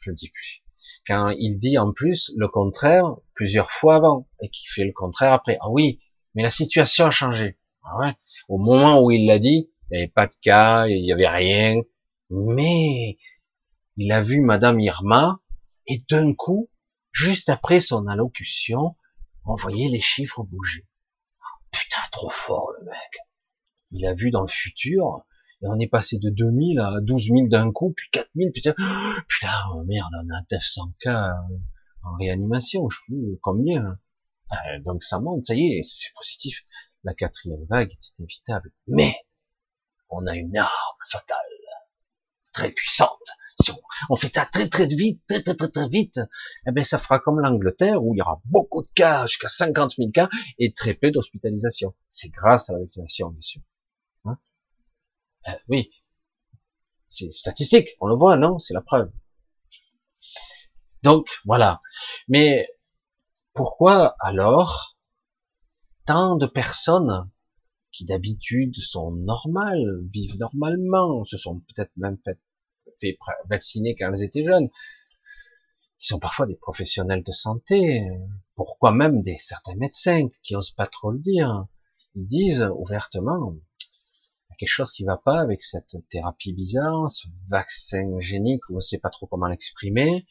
[0.00, 0.62] Je le dis plus.
[1.06, 5.32] Quand il dit en plus le contraire plusieurs fois avant et qui fait le contraire
[5.32, 5.56] après.
[5.60, 6.00] Ah oui,
[6.34, 7.58] Mais la situation a changé.
[7.82, 8.14] Ah ouais.
[8.48, 11.28] Au moment où il l'a dit, il n'y avait pas de cas, il n'y avait
[11.28, 11.80] rien.
[12.30, 13.16] Mais
[13.96, 15.40] il a vu Madame Irma
[15.86, 16.68] et d'un coup,
[17.18, 18.94] juste après son allocution,
[19.44, 20.86] on voyait les chiffres bouger.
[21.72, 23.18] Putain, trop fort le mec.
[23.90, 25.26] Il a vu dans le futur,
[25.60, 28.62] et on est passé de 2000 à 12 000 d'un coup, puis 4000, puis
[29.28, 31.32] putain, oh merde, on a 900 cas
[32.04, 33.98] en réanimation, je sais plus combien.
[34.52, 36.64] Euh, donc ça monte, ça y est, c'est positif.
[37.02, 38.72] La quatrième vague était évitable.
[38.86, 39.16] Mais,
[40.08, 41.36] on a une arme fatale,
[42.52, 43.18] très puissante.
[43.60, 43.72] Si
[44.08, 46.20] on, fait ça très très vite, très très très très vite,
[46.66, 49.94] eh ben ça fera comme l'Angleterre où il y aura beaucoup de cas, jusqu'à 50
[49.98, 50.28] 000 cas,
[50.58, 51.94] et très peu d'hospitalisation.
[52.08, 53.62] C'est grâce à la vaccination, bien sûr.
[54.26, 54.38] Hein?
[55.48, 55.90] Euh, oui,
[57.08, 58.58] c'est statistique, on le voit, non?
[58.58, 59.10] C'est la preuve.
[61.02, 61.80] Donc voilà.
[62.28, 62.68] Mais
[63.54, 64.98] pourquoi alors
[66.06, 67.30] tant de personnes
[67.90, 72.38] qui d'habitude sont normales, vivent normalement, se sont peut-être même fait,
[73.00, 73.18] fait
[73.48, 74.68] vacciner quand elles étaient jeunes,
[75.98, 78.06] qui sont parfois des professionnels de santé,
[78.54, 81.66] pourquoi même des certains médecins qui osent pas trop le dire,
[82.14, 87.10] ils disent ouvertement, il y a quelque chose qui va pas avec cette thérapie bizarre,
[87.10, 90.26] ce vaccin génique, on ne sait pas trop comment l'exprimer,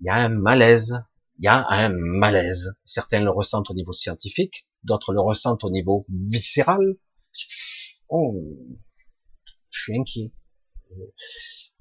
[0.00, 1.00] il y a un malaise,
[1.38, 2.72] il y a un malaise.
[2.84, 6.96] Certains le ressentent au niveau scientifique, d'autres le ressentent au niveau viscéral.
[8.08, 8.34] Oh,
[9.70, 10.32] je suis inquiet.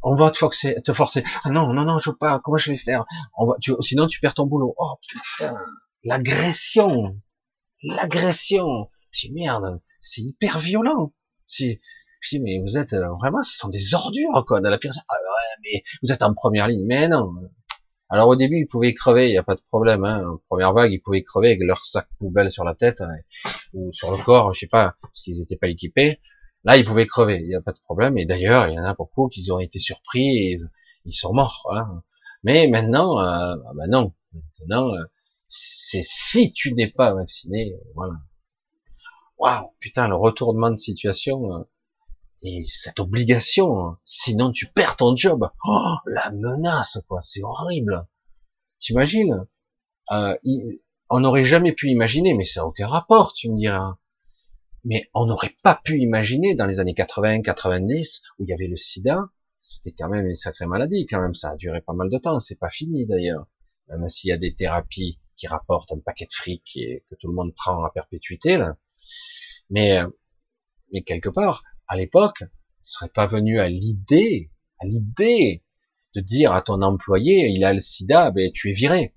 [0.03, 1.24] On va te forcer, te forcer.
[1.43, 2.39] Ah non, non, non, je veux pas.
[2.43, 3.05] Comment je vais faire?
[3.38, 4.74] On va, Sinon, tu perds ton boulot.
[4.78, 5.55] Oh putain,
[6.03, 7.20] l'agression,
[7.84, 8.89] l'agression.
[9.12, 11.14] Je dis merde, c'est hyper violent.
[11.47, 14.62] Je dis mais vous êtes euh, vraiment, ce sont des ordures quoi.
[14.62, 14.91] Dans la pire.
[15.07, 16.86] Ah ouais, mais vous êtes en première ligne.
[16.86, 17.32] Mais non,
[18.12, 20.03] alors au début, ils pouvaient crever, il n'y a pas de problème.
[20.03, 20.38] Hein.
[20.47, 23.16] première vague, ils pouvaient crever avec leur sac poubelle sur la tête hein,
[23.74, 26.20] ou sur le corps, je sais pas, parce qu'ils n'étaient pas équipés.
[26.64, 28.18] Là, ils pouvaient crever, il n'y a pas de problème.
[28.18, 30.59] Et d'ailleurs, il y en a beaucoup qui ont été surpris et
[31.05, 31.68] ils sont morts.
[31.72, 32.03] Hein.
[32.43, 35.05] Mais maintenant, euh, bah non, maintenant, euh,
[35.47, 38.14] c'est si tu n'es pas vacciné, voilà.
[39.38, 41.51] Waouh, putain, le retournement de situation.
[41.53, 41.64] Euh,
[42.43, 43.99] et cette obligation, hein.
[44.03, 45.49] sinon tu perds ton job.
[45.64, 48.07] Oh, la menace, quoi, c'est horrible.
[48.80, 49.45] T'imagines
[50.12, 50.36] euh,
[51.09, 53.97] On n'aurait jamais pu imaginer, mais ça n'a aucun rapport, tu me diras.
[54.84, 58.67] Mais on n'aurait pas pu imaginer dans les années 80, 90, où il y avait
[58.67, 59.29] le sida,
[59.59, 62.39] c'était quand même une sacrée maladie, quand même, ça a duré pas mal de temps,
[62.39, 63.47] c'est pas fini d'ailleurs.
[63.89, 67.27] Même s'il y a des thérapies qui rapportent un paquet de fric et que tout
[67.27, 68.77] le monde prend à perpétuité, là.
[69.69, 70.01] Mais,
[71.05, 72.47] quelque part, à l'époque, ne
[72.82, 75.63] serait pas venu à l'idée, à l'idée
[76.15, 79.13] de dire à ton employé, il a le sida, ben tu es viré.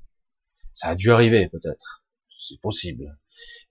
[0.75, 2.05] Ça a dû arriver peut-être,
[2.35, 3.19] c'est possible.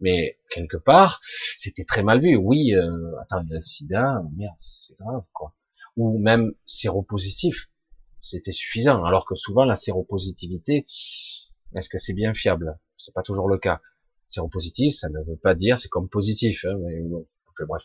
[0.04, 1.22] Mais quelque part,
[1.56, 2.36] c'était très mal vu.
[2.36, 5.56] Oui, euh, attends, il sida, merde, c'est grave quoi.
[5.96, 7.72] Ou même séropositif,
[8.20, 9.06] c'était suffisant.
[9.06, 10.86] Alors que souvent la séropositivité,
[11.74, 12.78] est-ce que c'est bien fiable?
[12.98, 13.80] C'est pas toujours le cas.
[14.28, 17.26] Séropositif, ça ne veut pas dire c'est comme positif, hein, mais bon,
[17.66, 17.84] bref.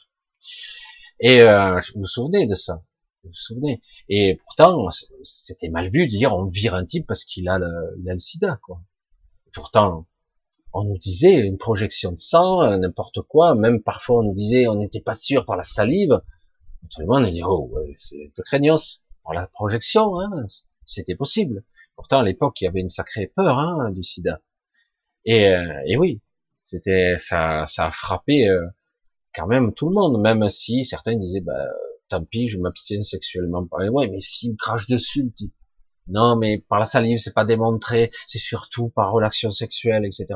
[1.21, 2.83] Et euh, vous vous souvenez de ça?
[3.23, 3.81] Vous vous souvenez?
[4.09, 4.89] Et pourtant,
[5.23, 7.67] c'était mal vu de dire on vire un type parce qu'il a le,
[8.09, 8.83] a le sida, quoi.
[9.53, 10.09] pourtant,
[10.73, 13.55] on nous disait une projection de sang, euh, n'importe quoi.
[13.55, 16.21] Même parfois, on nous disait on n'était pas sûr par la salive.
[16.91, 20.47] Tout le monde a dit oh, c'est peu craignos par la projection, hein,
[20.85, 21.65] c'était possible.
[21.97, 24.41] Pourtant, à l'époque, il y avait une sacrée peur hein, du sida.
[25.25, 26.23] Et, euh, et oui,
[26.65, 28.67] c'était ça, ça a frappé euh,
[29.35, 31.67] quand même tout le monde, même si certains disaient, bah,
[32.09, 33.67] tant pis, je m'abstiens sexuellement.
[33.73, 35.51] Ouais, mais s'il crache dessus, le.
[36.09, 40.27] Non, mais par la salive, c'est pas démontré, c'est surtout par relation sexuelle, etc.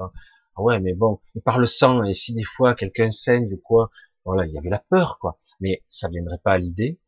[0.57, 3.57] Ah ouais, mais bon, et par le sang, et si des fois quelqu'un saigne ou
[3.57, 3.91] quoi,
[4.25, 5.39] voilà, il y avait la peur, quoi.
[5.61, 7.01] Mais ça viendrait pas à l'idée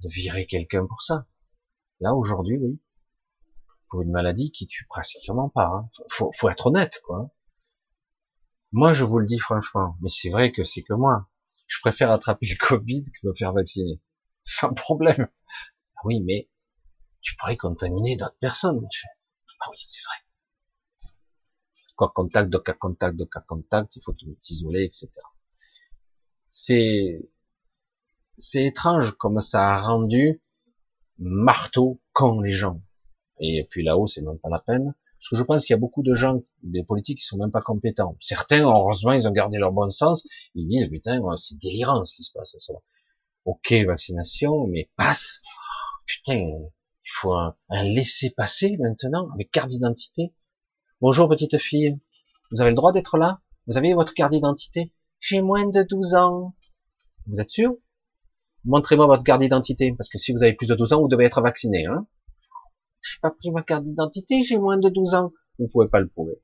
[0.00, 1.26] de virer quelqu'un pour ça.
[2.00, 2.80] Là, aujourd'hui, oui.
[3.88, 5.66] Pour une maladie qui tue pratiquement pas.
[5.66, 5.90] Hein.
[6.08, 7.30] Faut, faut être honnête, quoi.
[8.72, 11.28] Moi, je vous le dis franchement, mais c'est vrai que c'est que moi
[11.72, 14.00] je préfère attraper le Covid que me faire vacciner.
[14.42, 15.28] Sans problème.
[15.96, 16.48] Ah oui, mais
[17.22, 18.86] tu pourrais contaminer d'autres personnes.
[19.60, 21.12] Ah oui, c'est vrai.
[21.96, 25.10] Quoi contact, de cas contact, de cas contact, il faut t'isoler, etc.
[26.50, 27.30] C'est,
[28.34, 30.42] c'est étrange comme ça a rendu
[31.18, 32.82] marteau quand les gens.
[33.40, 34.94] Et puis là-haut, c'est même pas la peine.
[35.18, 37.52] Parce que je pense qu'il y a beaucoup de gens, des politiques, qui sont même
[37.52, 38.16] pas compétents.
[38.20, 40.26] Certains, heureusement, ils ont gardé leur bon sens.
[40.54, 42.56] Ils disent, putain, c'est délirant ce qui se passe.
[43.44, 45.40] Ok, vaccination, mais passe.
[46.06, 46.50] Putain,
[47.04, 50.34] il faut un, laisser-passer maintenant, avec carte d'identité.
[51.00, 51.98] Bonjour, petite fille.
[52.50, 53.40] Vous avez le droit d'être là?
[53.66, 56.54] Vous avez votre carte d'identité J'ai moins de 12 ans.
[57.26, 57.74] Vous êtes sûr?
[58.64, 61.24] Montrez-moi votre carte d'identité, parce que si vous avez plus de 12 ans, vous devez
[61.24, 61.86] être vacciné.
[61.86, 62.06] Hein
[63.02, 65.32] j'ai pas pris ma carte d'identité, j'ai moins de 12 ans.
[65.58, 66.40] Vous pouvez pas le prouver.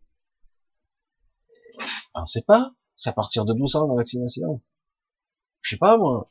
[2.14, 2.72] On sait pas.
[2.96, 4.60] C'est à partir de 12 ans la vaccination.
[5.60, 6.26] Je sais pas moi.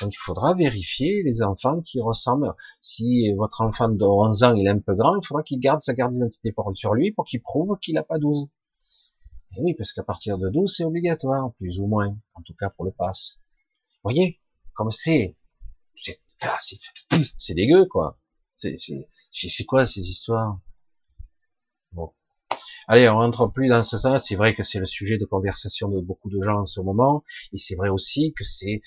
[0.00, 2.54] Donc il faudra vérifier les enfants qui ressemblent.
[2.80, 5.80] Si votre enfant de 11 ans il est un peu grand, il faudra qu'il garde
[5.80, 8.48] sa carte d'identité sur lui pour qu'il prouve qu'il n'a pas 12.
[9.56, 12.70] Et oui, parce qu'à partir de 12 c'est obligatoire, plus ou moins, en tout cas
[12.70, 13.38] pour le pass.
[14.02, 14.40] Vous voyez,
[14.74, 15.36] comme c'est,
[15.94, 18.18] c'est, dégueu quoi.
[18.54, 20.58] C'est quoi ces histoires?
[21.92, 22.12] Bon.
[22.88, 24.26] Allez, on rentre plus dans ce sens.
[24.26, 27.22] C'est vrai que c'est le sujet de conversation de beaucoup de gens en ce moment,
[27.52, 28.82] et c'est vrai aussi que c'est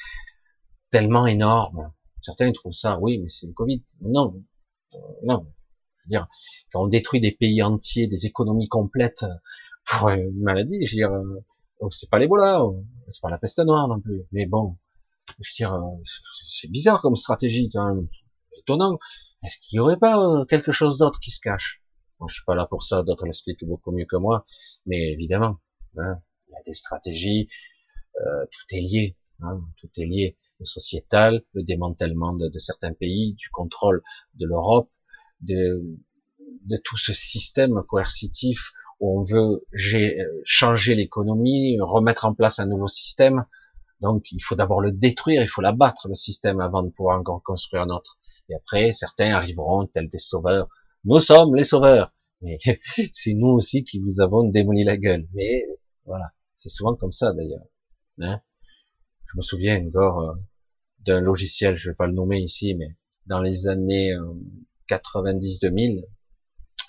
[0.89, 1.91] tellement énorme.
[2.21, 3.83] Certains trouvent ça, oui, mais c'est le Covid.
[4.01, 4.41] Non,
[4.95, 5.45] euh, non.
[5.97, 6.27] Je veux dire,
[6.71, 9.25] quand on détruit des pays entiers, des économies complètes
[9.85, 11.43] pour une maladie, je veux dire, euh,
[11.79, 14.23] oh, c'est pas l'Ebola, oh, c'est pas la peste noire non plus.
[14.31, 14.77] Mais bon,
[15.39, 16.03] je veux dire, euh,
[16.49, 18.07] c'est bizarre comme stratégie, même.
[18.57, 18.99] étonnant.
[19.43, 21.83] Est-ce qu'il n'y aurait pas euh, quelque chose d'autre qui se cache?
[22.19, 24.45] Bon, Je suis pas là pour ça, d'autres l'expliquent beaucoup mieux que moi,
[24.85, 25.59] mais évidemment,
[25.97, 27.49] hein, il y a des stratégies,
[28.21, 30.37] euh, tout est lié, hein, tout est lié.
[30.63, 34.01] Sociétal, le démantèlement de, certains pays, du contrôle
[34.35, 34.89] de l'Europe,
[35.41, 35.83] de,
[36.65, 39.65] de tout ce système coercitif où on veut
[40.45, 43.45] changer l'économie, remettre en place un nouveau système.
[44.01, 47.41] Donc il faut d'abord le détruire, il faut l'abattre le système avant de pouvoir encore
[47.43, 48.19] construire un autre.
[48.49, 50.69] Et après, certains arriveront tels des sauveurs.
[51.03, 52.13] Nous sommes les sauveurs.
[52.41, 52.59] Mais
[53.11, 55.27] c'est nous aussi qui vous avons démoli la gueule.
[55.33, 55.65] Mais
[56.05, 57.65] voilà, c'est souvent comme ça d'ailleurs.
[58.19, 58.39] Hein?
[59.31, 60.33] Je me souviens encore euh,
[61.05, 62.89] d'un logiciel, je vais pas le nommer ici, mais
[63.25, 64.13] dans les années
[64.89, 66.01] 90-2000, euh,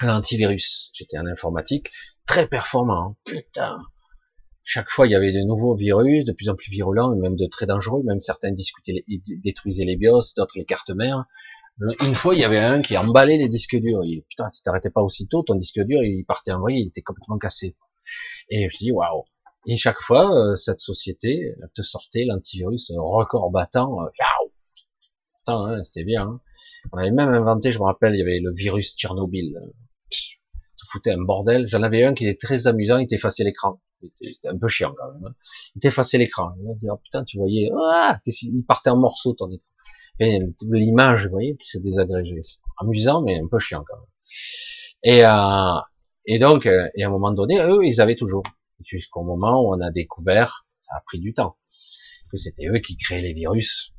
[0.01, 0.91] un antivirus.
[0.95, 1.91] J'étais en informatique,
[2.27, 3.17] très performant.
[3.25, 3.79] Putain,
[4.69, 7.37] chaque fois, il y avait de nouveaux virus, de plus en plus virulents, et même
[7.37, 8.03] de très dangereux.
[8.05, 9.05] Même certains discutaient,
[9.45, 11.25] détruisaient les BIOS, d'autres les cartes mères.
[12.01, 14.01] Une fois, il y avait un qui emballait les disques durs.
[14.03, 17.03] Il, putain, si t'arrêtais pas aussitôt, ton disque dur, il partait en vrille, il était
[17.03, 17.77] complètement cassé.
[18.51, 19.25] Et je dis, waouh.
[19.67, 23.91] Et chaque fois, euh, cette société te sortait l'antivirus record battant.
[23.91, 24.53] Waouh.
[25.39, 26.23] Putain, hein, c'était bien.
[26.23, 26.41] Hein.
[26.93, 29.59] On avait même inventé, je me rappelle, il y avait le virus Tchernobyl.
[30.11, 31.69] Ça foutait un bordel.
[31.69, 33.81] J'en avais un qui était très amusant, il t'effaçait l'écran.
[34.21, 35.25] C'était un peu chiant quand même.
[35.27, 35.35] Hein.
[35.75, 36.55] Il t'effaçait l'écran.
[36.65, 39.67] Oh, putain, tu voyais, ah, il partait en morceaux ton écran
[40.19, 42.41] l'image, vous voyez, qui s'est désagrégée.
[42.79, 44.07] Amusant, mais un peu chiant quand même.
[45.03, 45.81] Et, euh,
[46.27, 48.43] et donc, euh, et à un moment donné, eux, ils avaient toujours.
[48.85, 51.57] Jusqu'au moment où on a découvert, ça a pris du temps,
[52.31, 53.95] que c'était eux qui créaient les virus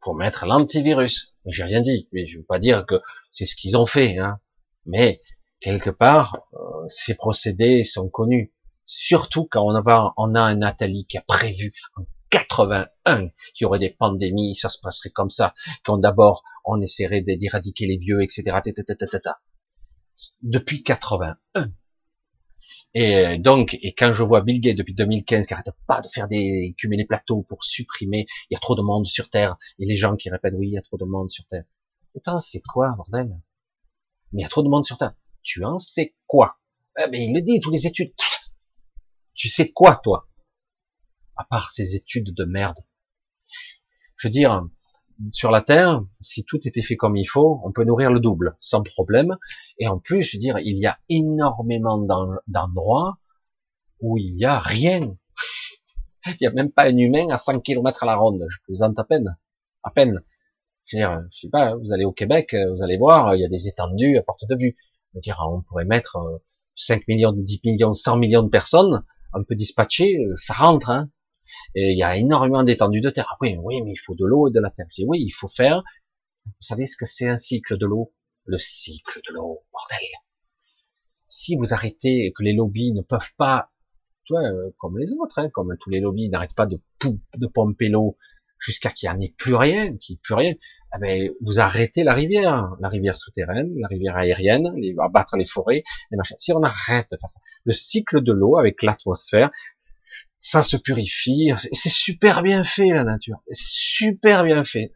[0.00, 1.36] pour mettre l'antivirus.
[1.46, 2.08] J'ai rien dit.
[2.12, 4.40] Mais je veux pas dire que c'est ce qu'ils ont fait, hein.
[4.86, 5.20] Mais
[5.60, 8.52] quelque part, euh, ces procédés sont connus.
[8.84, 13.64] Surtout quand on, va, on a un Nathalie qui a prévu en 81 qu'il y
[13.64, 18.22] aurait des pandémies, ça se passerait comme ça, quand d'abord on essaierait d'éradiquer les vieux,
[18.22, 18.58] etc.
[20.42, 21.70] Depuis 81.
[22.94, 26.26] Et donc, et quand je vois Bill Gates depuis 2015 qui arrête pas de faire
[26.26, 29.84] des cumuler les plateaux pour supprimer, il y a trop de monde sur Terre, et
[29.84, 31.64] les gens qui répètent oui, il y a trop de monde sur Terre.
[32.14, 33.28] Putain, c'est quoi, bordel?
[34.32, 35.14] Mais il y a trop de monde sur Terre.
[35.42, 36.58] Tu en sais quoi?
[36.98, 38.12] Eh ben, il le dit, tous les études.
[39.34, 40.28] Tu sais quoi, toi?
[41.36, 42.78] À part ces études de merde.
[44.16, 44.66] Je veux dire,
[45.32, 48.56] sur la Terre, si tout était fait comme il faut, on peut nourrir le double,
[48.60, 49.36] sans problème.
[49.78, 51.98] Et en plus, je veux dire, il y a énormément
[52.46, 53.18] d'endroits
[54.00, 55.16] où il y a rien.
[56.26, 58.44] Il n'y a même pas un humain à 100 km à la ronde.
[58.50, 59.38] Je plaisante à peine.
[59.82, 60.22] À peine.
[60.84, 63.44] Je veux dire, je sais pas, vous allez au Québec, vous allez voir, il y
[63.44, 64.76] a des étendues à porte de vue.
[65.12, 66.18] Je veux dire, on pourrait mettre
[66.76, 71.10] 5 millions, 10 millions, 100 millions de personnes, on peut dispatcher, ça rentre, hein.
[71.74, 73.36] Et il y a énormément d'étendues de terre.
[73.40, 74.86] Oui, oui, mais il faut de l'eau et de la terre.
[74.90, 75.82] Je dis, oui, il faut faire.
[76.46, 78.12] Vous savez ce que c'est un cycle de l'eau?
[78.44, 80.08] Le cycle de l'eau, bordel.
[81.28, 83.70] Si vous arrêtez que les lobbies ne peuvent pas,
[84.24, 87.46] tu vois, euh, comme les autres, hein, comme tous les lobbies n'arrêtent pas de, de
[87.46, 88.16] pomper l'eau
[88.58, 90.54] jusqu'à qu'il n'y en ait plus rien, qu'il n'y ait plus rien,
[90.94, 95.44] eh ben, vous arrêtez la rivière, la rivière souterraine, la rivière aérienne, les, abattre les
[95.44, 96.36] forêts, les machins.
[96.38, 99.50] Si on arrête de faire ça, le cycle de l'eau avec l'atmosphère,
[100.38, 104.92] ça se purifie, c'est super bien fait la nature, super bien fait.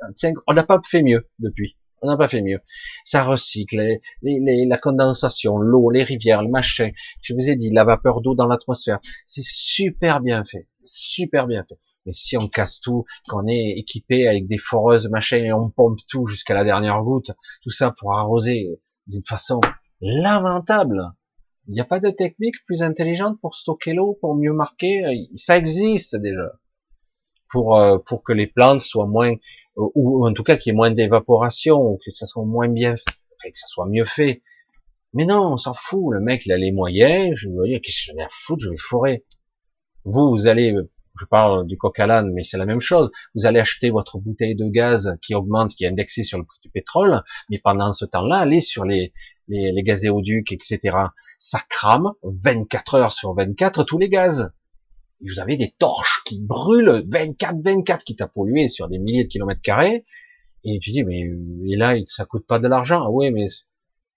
[0.47, 2.61] On n'a pas fait mieux depuis, on n'a pas fait mieux.
[3.05, 6.91] Ça recycle la condensation, l'eau, les rivières, le machin.
[7.23, 11.65] Je vous ai dit la vapeur d'eau dans l'atmosphère, c'est super bien fait, super bien
[11.69, 11.79] fait.
[12.05, 16.01] Mais si on casse tout, qu'on est équipé avec des foreuses, machin, et on pompe
[16.09, 17.31] tout jusqu'à la dernière goutte,
[17.63, 19.61] tout ça pour arroser d'une façon
[20.01, 21.01] lamentable,
[21.69, 25.03] Il n'y a pas de technique plus intelligente pour stocker l'eau, pour mieux marquer?
[25.37, 26.53] Ça existe déjà.
[27.49, 29.35] Pour, euh, pour que les plantes soient moins,
[29.77, 32.93] ou, en tout cas qu'il y ait moins d'évaporation, ou que ça soit moins bien,
[32.95, 34.43] enfin, que ça soit mieux fait.
[35.15, 36.13] Mais non, on s'en fout.
[36.13, 37.35] Le mec, il a les moyens.
[37.37, 39.23] Je me dis, qu'est-ce que j'en ai à foutre, je vais forer.
[40.05, 40.75] Vous, vous allez,
[41.21, 43.11] je parle du coq à l'âne, mais c'est la même chose.
[43.35, 46.59] Vous allez acheter votre bouteille de gaz qui augmente, qui est indexée sur le prix
[46.63, 49.13] du pétrole, mais pendant ce temps-là, allez sur les,
[49.49, 50.97] les, les gazéoducs, etc.
[51.45, 54.53] Ça crame 24 heures sur 24 tous les gaz.
[55.21, 59.61] vous avez des torches qui brûlent 24-24 qui t'a pollué sur des milliers de kilomètres
[59.61, 60.07] carrés.
[60.63, 61.19] Et tu dis, mais
[61.67, 63.03] et là, ça coûte pas de l'argent.
[63.05, 63.49] Ah oui, mais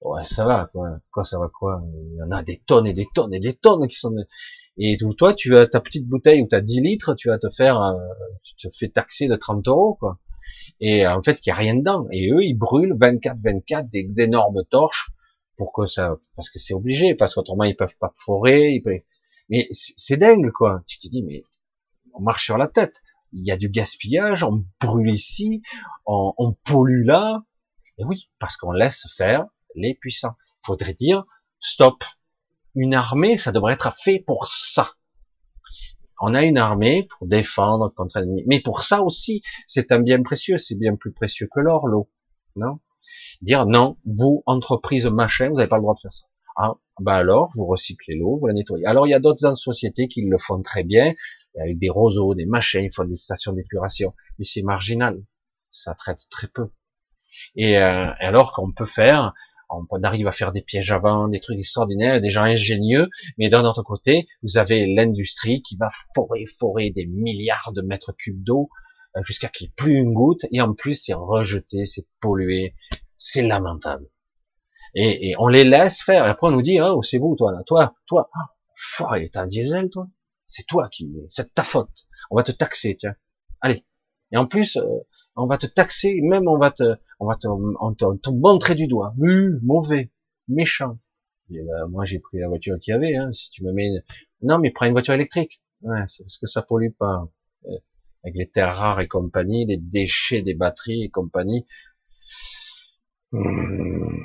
[0.02, 1.00] ouais, ça va, quoi.
[1.10, 1.82] Quoi, ça va, quoi?
[2.12, 4.14] Il y en a des tonnes et des tonnes et des tonnes qui sont...
[4.78, 7.50] Et toi, tu vas ta petite bouteille où tu as 10 litres, tu vas te
[7.50, 7.82] faire,
[8.44, 10.20] tu te fais taxer de 30 euros, quoi.
[10.80, 12.06] Et en fait, il y a rien dedans.
[12.12, 15.10] Et eux, ils brûlent 24-24 des énormes torches
[15.58, 18.72] pour que ça, parce que c'est obligé, parce qu'autrement ils peuvent pas forer.
[18.74, 19.04] Ils.
[19.50, 20.82] Mais c'est dingue, quoi.
[20.88, 21.44] Tu te dis, mais
[22.14, 23.04] on marche sur la tête.
[23.32, 25.62] Il y a du gaspillage, on brûle ici,
[26.06, 27.44] on, on pollue là.
[27.98, 29.46] Et oui, parce qu'on laisse faire
[29.76, 30.36] les puissants.
[30.64, 31.24] Il faudrait dire,
[31.60, 32.04] stop,
[32.76, 34.90] une armée, ça devrait être fait pour ça.
[36.22, 38.44] On a une armée pour défendre contre l'ennemi.
[38.48, 42.10] Mais pour ça aussi, c'est un bien précieux, c'est bien plus précieux que l'or, l'eau.
[42.56, 42.80] Non?
[43.46, 46.26] Dire non, vous, entreprise machin, vous n'avez pas le droit de faire ça.
[46.58, 48.88] Ah, bah alors, vous recyclez l'eau, vous la nettoyez.
[48.88, 51.14] Alors, il y a d'autres sociétés qui le font très bien,
[51.62, 54.16] avec des roseaux, des machins, ils font des stations d'épuration.
[54.40, 55.24] Mais c'est marginal.
[55.70, 56.72] Ça traite très peu.
[57.56, 59.34] Et euh, alors qu'on peut faire
[59.70, 63.66] on arrive à faire des pièges avant, des trucs extraordinaires, des gens ingénieux, mais d'un
[63.66, 68.70] autre côté, vous avez l'industrie qui va forer, forer des milliards de mètres cubes d'eau
[69.16, 72.76] euh, jusqu'à qu'il n'y ait plus une goutte, et en plus c'est rejeté, c'est pollué,
[73.18, 74.08] c'est lamentable.
[74.98, 77.64] Et, on les laisse faire, et après on nous dit, oh, c'est vous, toi, là,
[77.66, 78.30] toi, toi,
[79.02, 80.08] oh, t'as un diesel, toi,
[80.48, 83.16] c'est toi qui, c'est ta faute, on va te taxer, tiens,
[83.60, 83.86] allez.
[84.32, 84.86] Et en plus, euh,
[85.36, 88.88] on va te taxer, même on va te, on va te, on te, montrer du
[88.88, 90.12] doigt, mauvais,
[90.48, 90.98] méchant.
[91.50, 93.32] Ben, moi j'ai pris la voiture qu'il y avait, hein.
[93.34, 93.90] si tu me mets,
[94.42, 97.28] non mais prends une voiture électrique, ouais, parce que ça pollue pas,
[97.66, 97.78] euh,
[98.24, 101.68] avec les terres rares et compagnie, les déchets des batteries et compagnie,
[103.36, 104.24] hmm.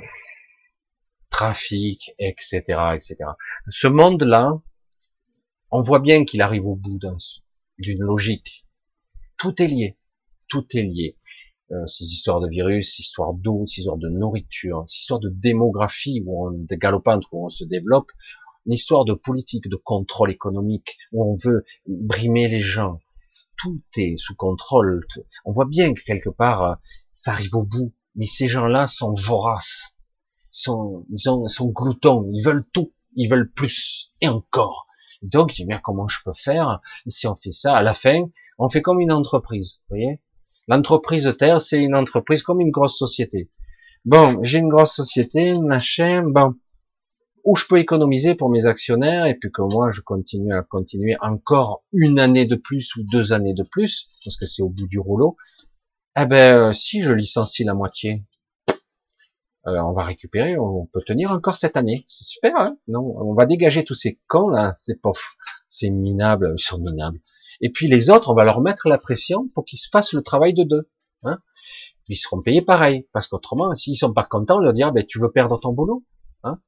[1.29, 2.61] trafic, etc.,
[2.95, 3.15] etc.
[3.69, 4.53] Ce monde-là,
[5.71, 6.99] on voit bien qu'il arrive au bout
[7.77, 8.65] d'une logique.
[9.37, 9.97] Tout est lié
[10.51, 11.17] tout est lié.
[11.71, 15.29] Euh, ces histoires de virus, ces histoires d'eau, ces histoires de nourriture, ces histoires de
[15.29, 18.11] démographie où on, de galopante où on se développe,
[18.65, 22.99] une histoire de politique, de contrôle économique où on veut brimer les gens.
[23.57, 25.05] Tout est sous contrôle.
[25.45, 26.75] On voit bien que quelque part euh,
[27.13, 29.97] ça arrive au bout, mais ces gens-là sont voraces,
[30.51, 34.13] sont, ils sont gloutons, ils veulent tout, ils veulent plus.
[34.21, 34.87] Et encore.
[35.21, 38.23] Donc, je dis, comment je peux faire si on fait ça À la fin,
[38.57, 40.21] on fait comme une entreprise, vous voyez?
[40.67, 43.49] L'entreprise Terre, c'est une entreprise comme une grosse société.
[44.05, 46.55] Bon, j'ai une grosse société, machin, bon,
[47.43, 51.15] où je peux économiser pour mes actionnaires et puis que moi je continue à continuer
[51.21, 54.87] encore une année de plus ou deux années de plus, parce que c'est au bout
[54.87, 55.35] du rouleau,
[56.17, 58.23] eh ben euh, si je licencie la moitié,
[59.67, 63.33] euh, on va récupérer, on peut tenir encore cette année, c'est super, hein non On
[63.33, 65.35] va dégager tous ces cons là, ces pauvres,
[65.69, 67.19] ces minables, ils sont minables.
[67.61, 70.23] Et puis les autres, on va leur mettre la pression pour qu'ils se fassent le
[70.23, 70.89] travail de deux.
[71.23, 71.39] Hein
[72.07, 75.19] ils seront payés pareil, parce qu'autrement, s'ils sont pas contents, on leur dira, ben, tu
[75.19, 76.03] veux perdre ton boulot.
[76.43, 76.59] Hein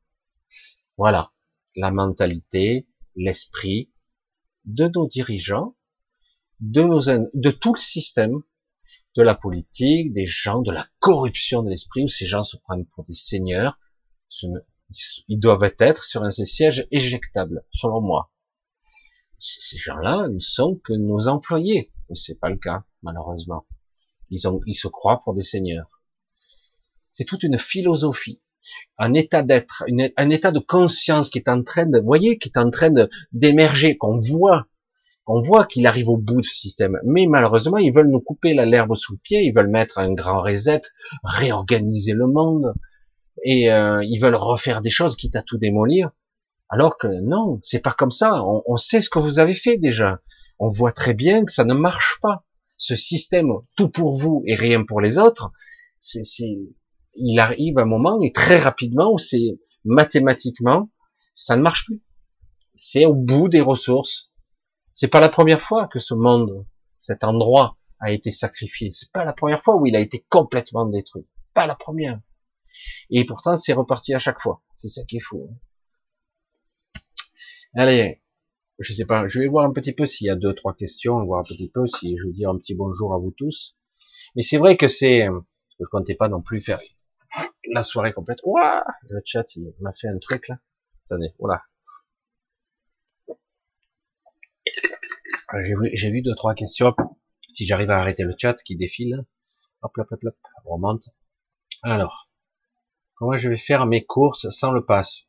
[0.97, 1.31] voilà,
[1.75, 3.91] la mentalité, l'esprit
[4.65, 5.75] de nos dirigeants,
[6.59, 8.41] de, nos, de tout le système,
[9.15, 12.85] de la politique, des gens, de la corruption de l'esprit, où ces gens se prennent
[12.87, 13.79] pour des seigneurs.
[15.27, 18.31] Ils doivent être sur un siège éjectable, selon moi
[19.43, 21.91] ces gens-là ne sont que nos employés.
[22.09, 23.65] Mais c'est pas le cas, malheureusement.
[24.29, 26.01] Ils, ont, ils se croient pour des seigneurs.
[27.11, 28.39] C'est toute une philosophie,
[28.97, 29.83] un état d'être,
[30.17, 32.89] un état de conscience qui est en train de, voyez, qui est en train
[33.33, 34.67] d'émerger, qu'on voit,
[35.25, 36.99] qu'on voit qu'il arrive au bout de ce système.
[37.05, 40.41] Mais malheureusement, ils veulent nous couper l'herbe sous le pied, ils veulent mettre un grand
[40.41, 40.81] reset,
[41.23, 42.73] réorganiser le monde,
[43.43, 46.11] et euh, ils veulent refaire des choses, quitte à tout démolir.
[46.69, 48.43] Alors que non, c'est pas comme ça.
[48.45, 50.21] On, sait ce que vous avez fait déjà.
[50.59, 52.45] On voit très bien que ça ne marche pas.
[52.77, 55.51] Ce système, tout pour vous et rien pour les autres,
[55.99, 56.23] c'est,
[57.15, 60.89] il arrive un moment et très rapidement où c'est mathématiquement,
[61.33, 62.01] ça ne marche plus.
[62.75, 64.32] C'est au bout des ressources.
[64.93, 66.65] C'est pas la première fois que ce monde,
[66.97, 68.91] cet endroit a été sacrifié.
[68.91, 71.27] C'est pas la première fois où il a été complètement détruit.
[71.53, 72.19] Pas la première.
[73.09, 74.61] Et pourtant, c'est reparti à chaque fois.
[74.75, 75.49] C'est ça qui est fou.
[75.49, 76.99] Hein.
[77.75, 78.21] Allez,
[78.79, 81.23] je sais pas, je vais voir un petit peu s'il y a deux, trois questions,
[81.25, 83.75] voir un petit peu si je veux dire un petit bonjour à vous tous.
[84.35, 85.27] Mais c'est vrai que c'est,
[85.79, 86.79] je comptais pas non plus faire
[87.71, 88.39] la soirée complète.
[88.43, 90.59] Ouah, le chat, il m'a fait un truc là.
[91.05, 91.63] Attendez, voilà.
[95.61, 96.95] J'ai vu, vu deux, trois questions.
[97.51, 99.23] Si j'arrive à arrêter le chat qui défile.
[99.83, 100.35] Hop, hop, hop, hop,
[100.65, 101.09] on remonte.
[101.83, 102.29] Alors,
[103.15, 105.27] comment je vais faire mes courses sans le pass?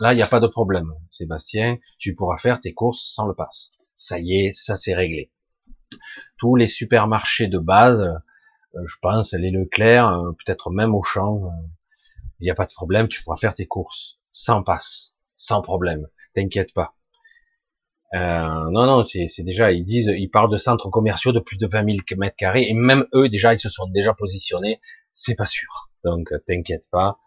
[0.00, 0.92] Là, il n'y a pas de problème.
[1.12, 3.72] Sébastien, tu pourras faire tes courses sans le pass.
[3.94, 5.30] Ça y est, ça c'est réglé.
[6.36, 11.44] Tous les supermarchés de base, euh, je pense, les Leclerc, euh, peut-être même au champ,
[11.44, 11.66] euh,
[12.40, 16.08] il n'y a pas de problème, tu pourras faire tes courses sans passe, sans problème.
[16.32, 16.94] T'inquiète pas.
[18.14, 21.66] Euh, non, non, c'est déjà, ils disent, ils parlent de centres commerciaux de plus de
[21.66, 24.80] 20 000 mètres carrés, et même eux, déjà, ils se sont déjà positionnés.
[25.12, 25.90] C'est pas sûr.
[26.04, 27.18] Donc, t'inquiète pas,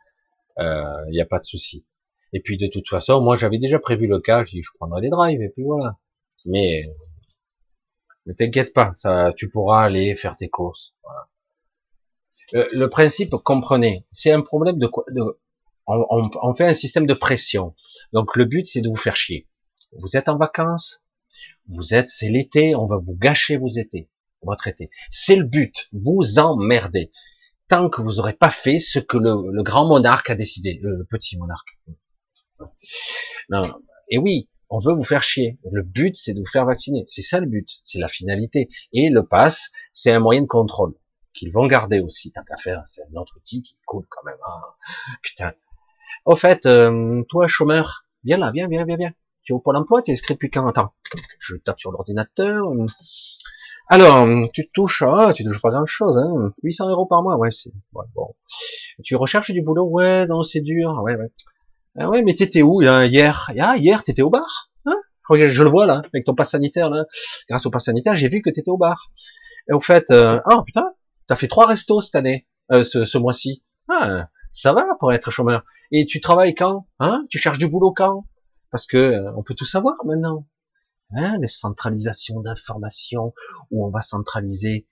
[0.57, 1.85] il euh, n'y a pas de souci.
[2.33, 5.01] Et puis, de toute façon, moi, j'avais déjà prévu le cas, je dis, je prendrai
[5.01, 5.97] des drives, et puis voilà.
[6.45, 6.85] Mais,
[8.25, 10.95] ne t'inquiète pas, ça, tu pourras aller faire tes courses.
[12.51, 15.21] Le, le, principe, comprenez, c'est un problème de quoi, de,
[15.87, 17.75] on, on, on fait un système de pression.
[18.11, 19.47] Donc, le but, c'est de vous faire chier
[19.99, 21.03] vous êtes en vacances,
[21.67, 24.09] vous êtes, c'est l'été, on va vous gâcher vos étés,
[24.41, 24.89] votre été.
[25.09, 27.11] C'est le but, vous emmerdez.
[27.69, 31.05] Tant que vous n'aurez pas fait ce que le, grand monarque a décidé, euh, le,
[31.05, 31.79] petit monarque.
[33.49, 33.63] Non,
[34.09, 35.59] et oui, on veut vous faire chier.
[35.71, 37.03] Le but, c'est de vous faire vacciner.
[37.07, 38.69] C'est ça le but, c'est la finalité.
[38.91, 40.93] Et le pass, c'est un moyen de contrôle
[41.33, 42.31] qu'ils vont garder aussi.
[42.31, 44.37] Tant qu'à faire, c'est un autre outil qui coule quand même.
[44.47, 44.61] Hein.
[45.21, 45.53] Putain.
[46.25, 49.13] Au fait, euh, toi, chômeur, viens là, viens, viens, viens, viens.
[49.43, 50.93] Tu es au Pôle emploi, tu es inscrit depuis quand Attends,
[51.39, 52.65] je tape sur l'ordinateur.
[53.89, 56.53] Alors, tu touches, ah, tu touches pas grand chose, hein.
[56.63, 58.35] 800 euros par mois, ouais, c'est, bon.
[59.03, 61.31] Tu recherches du boulot, ouais, non, c'est dur, ouais, ouais.
[61.99, 63.51] Ah ouais, mais t'étais où, là, hier?
[63.59, 64.95] Ah, hier, t'étais au bar, hein?
[65.29, 67.05] Je le vois, là, avec ton pass sanitaire, là.
[67.49, 69.11] Grâce au pass sanitaire, j'ai vu que t'étais au bar.
[69.69, 70.93] Et au fait, euh, oh, putain,
[71.27, 73.63] t'as fait trois restos cette année, euh, ce, ce mois-ci.
[73.89, 75.63] Ah, ça va pour être chômeur.
[75.91, 76.87] Et tu travailles quand?
[76.99, 77.25] Hein?
[77.29, 78.25] Tu cherches du boulot quand?
[78.73, 80.47] Parce que euh, on peut tout savoir maintenant.
[81.15, 83.35] Hein, les centralisations d'informations
[83.69, 84.87] où on va centraliser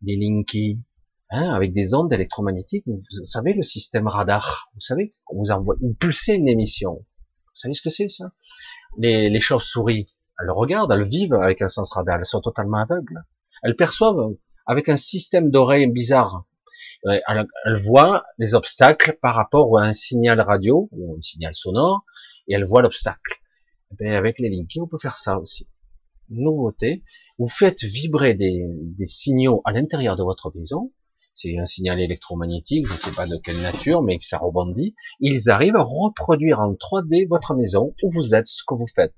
[0.00, 0.80] les linkies
[1.28, 2.84] hein, avec des ondes électromagnétiques.
[2.86, 4.70] Vous, savez le système radar.
[4.72, 6.94] Vous savez, on vous envoie, vous pulsez une émission.
[6.94, 8.32] Vous savez ce que c'est ça?
[8.96, 10.06] Les, chauves-souris,
[10.40, 12.16] elles regardent, elles vivent avec un sens radar.
[12.16, 13.22] Elles sont totalement aveugles.
[13.62, 14.34] Elles perçoivent
[14.64, 16.46] avec un système d'oreilles bizarre.
[17.04, 22.06] Elles, elles voient les obstacles par rapport à un signal radio ou un signal sonore
[22.48, 23.40] et elle voit l'obstacle.
[23.98, 25.68] Ben, avec les linkies, on peut faire ça aussi.
[26.28, 27.04] Nouveauté,
[27.38, 28.66] vous faites vibrer des,
[29.04, 30.92] signaux à l'intérieur de votre maison.
[31.34, 34.94] C'est un signal électromagnétique, je ne sais pas de quelle nature, mais que ça rebondit.
[35.20, 39.14] Ils arrivent à reproduire en 3D votre maison, où vous êtes, ce que vous faites.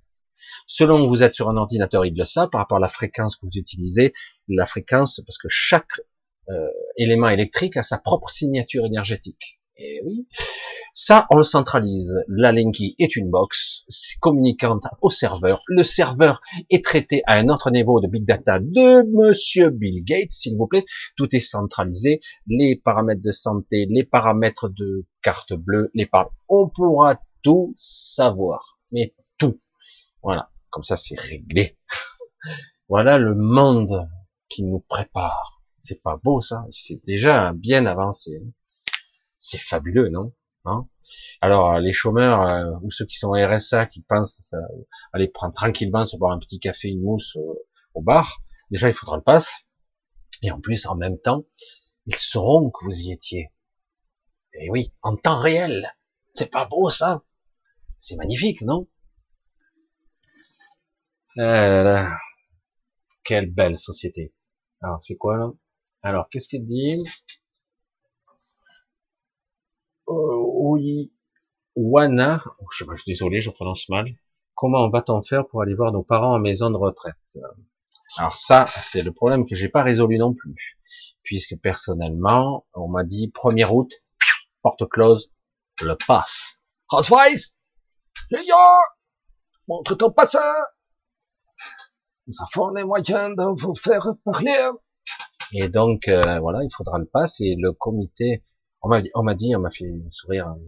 [0.67, 3.37] Selon que vous êtes sur un ordinateur, il le ça, par rapport à la fréquence
[3.37, 4.13] que vous utilisez,
[4.49, 6.01] la fréquence, parce que chaque
[6.51, 9.61] euh, élément électrique a sa propre signature énergétique.
[9.81, 10.27] Et oui,
[10.93, 12.25] ça, on le centralise.
[12.27, 13.85] La Linky est une box
[14.21, 15.63] communicante au serveur.
[15.69, 20.33] Le serveur est traité à un autre niveau de big data de monsieur Bill Gates,
[20.33, 20.85] s'il vous plaît.
[21.17, 22.21] Tout est centralisé.
[22.49, 26.35] Les paramètres de santé, les paramètres de carte bleue, les paramètres.
[26.49, 28.81] On pourra tout savoir.
[28.91, 29.61] Mais tout.
[30.25, 30.51] Voilà.
[30.71, 31.79] Comme ça, c'est réglé.
[32.89, 34.09] voilà le monde
[34.49, 35.63] qui nous prépare.
[35.81, 36.67] C'est pas beau, ça.
[36.71, 38.43] C'est déjà bien avancé.
[39.39, 40.33] C'est fabuleux, non?
[41.41, 44.59] Alors les chômeurs euh, ou ceux qui sont RSA qui pensent ça,
[45.13, 47.55] aller prendre tranquillement se boire un petit café, une mousse euh,
[47.95, 49.69] au bar, déjà il faudra le passe.
[50.43, 51.45] Et en plus, en même temps,
[52.07, 53.53] ils sauront que vous y étiez.
[54.55, 55.95] Et oui, en temps réel.
[56.33, 57.25] C'est pas beau ça
[57.97, 58.87] C'est magnifique, non?
[61.39, 62.05] Euh,
[63.25, 64.35] Quelle belle société.
[64.81, 65.51] Alors c'est quoi là?
[66.03, 67.03] Alors qu'est-ce qu'il dit
[70.59, 71.13] oui,
[71.77, 72.43] Wana,
[72.77, 74.07] je, suis désolé, je prononce mal.
[74.55, 77.39] Comment va-t-on faire pour aller voir nos parents en maison de retraite?
[78.17, 80.79] Alors ça, c'est le problème que j'ai pas résolu non plus,
[81.23, 83.93] puisque personnellement, on m'a dit 1er août,
[84.63, 85.31] porte close,
[85.81, 86.61] le passe.
[86.89, 87.61] Françoise,
[89.69, 90.41] montre ton passant.
[92.27, 94.71] Nous avons les moyens de vous faire parler.
[95.53, 98.43] Et donc, euh, voilà, il faudra le passe et le comité
[98.83, 100.49] on m'a dit, on m'a dit, on m'a fait sourire.
[100.49, 100.59] Hein,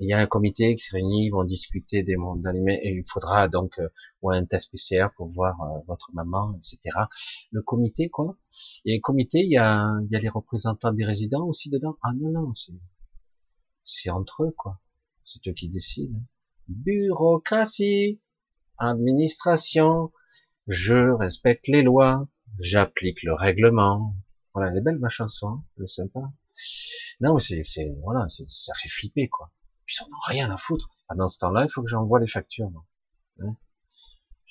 [0.00, 3.02] il y a un comité qui se réunit, ils vont discuter des mondes et il
[3.06, 3.88] faudra donc euh,
[4.24, 6.96] un test PCR pour voir euh, votre maman, etc.
[7.52, 8.38] Le comité, quoi?
[8.86, 11.98] Et le comité, il y a, il y a les représentants des résidents aussi dedans?
[12.02, 12.54] Ah non, non,
[13.84, 14.80] c'est entre eux, quoi.
[15.26, 16.18] C'est eux qui décident.
[16.68, 18.20] Bureaucratie.
[18.78, 20.12] administration,
[20.66, 22.26] je respecte les lois,
[22.58, 24.14] j'applique le règlement.
[24.54, 26.32] Voilà, elle est belle ma chanson, elle est sympa.
[27.20, 29.52] Non, mais c'est, voilà, ça fait flipper, quoi.
[29.86, 30.88] Puis on n'a rien à foutre.
[31.08, 32.70] Pendant ce temps-là, il faut que j'envoie les factures.
[33.40, 33.56] Hein?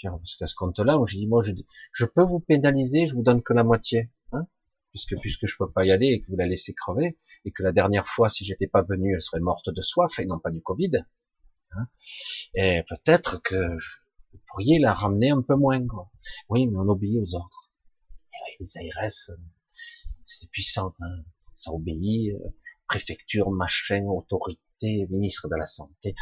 [0.02, 1.52] Parce qu'à ce compte-là, moi, je dis, moi, je,
[1.94, 4.48] je peux vous pénaliser, je vous donne que la moitié, hein?
[4.92, 7.64] Puisque puisque je peux pas y aller et que vous la laissez crever, et que
[7.64, 10.52] la dernière fois, si j'étais pas venu, elle serait morte de soif et non pas
[10.52, 10.92] du Covid.
[11.72, 11.88] Hein?
[12.56, 13.78] Et peut-être que
[14.32, 15.86] vous pourriez la ramener un peu moins.
[15.86, 16.10] Quoi.
[16.50, 17.70] Oui, mais on obéit aux ordres.
[18.34, 19.38] Et les ARS,
[20.26, 21.24] c'est puissant, hein
[21.60, 22.34] ça obéit.
[22.34, 22.50] Euh,
[22.90, 26.16] préfecture, machin, autorité, ministre de la santé.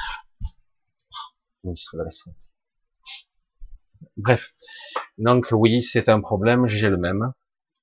[1.63, 2.47] ministre de la santé.
[4.17, 4.53] Bref.
[5.17, 7.33] Donc oui, c'est un problème, j'ai le même.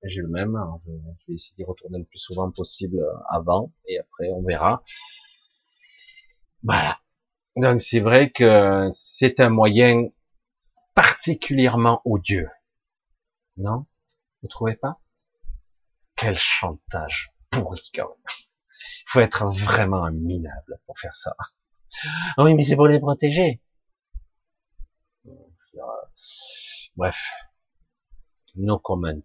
[0.05, 0.55] J'ai le même.
[0.87, 0.93] je,
[1.29, 4.85] vais essayer d'y retourner le plus souvent possible avant et après on verra.
[6.63, 7.01] Voilà.
[7.57, 10.09] Donc c'est vrai que c'est un moyen
[10.95, 12.51] particulièrement odieux.
[13.57, 13.87] Non?
[14.43, 15.01] Vous trouvez pas?
[16.17, 18.35] Quel chantage pourri quand même.
[19.01, 21.37] Il faut être vraiment un minable pour faire ça.
[22.37, 23.61] Ah oui, mais c'est pour les protéger.
[26.97, 27.19] Bref,
[28.57, 29.23] no comment.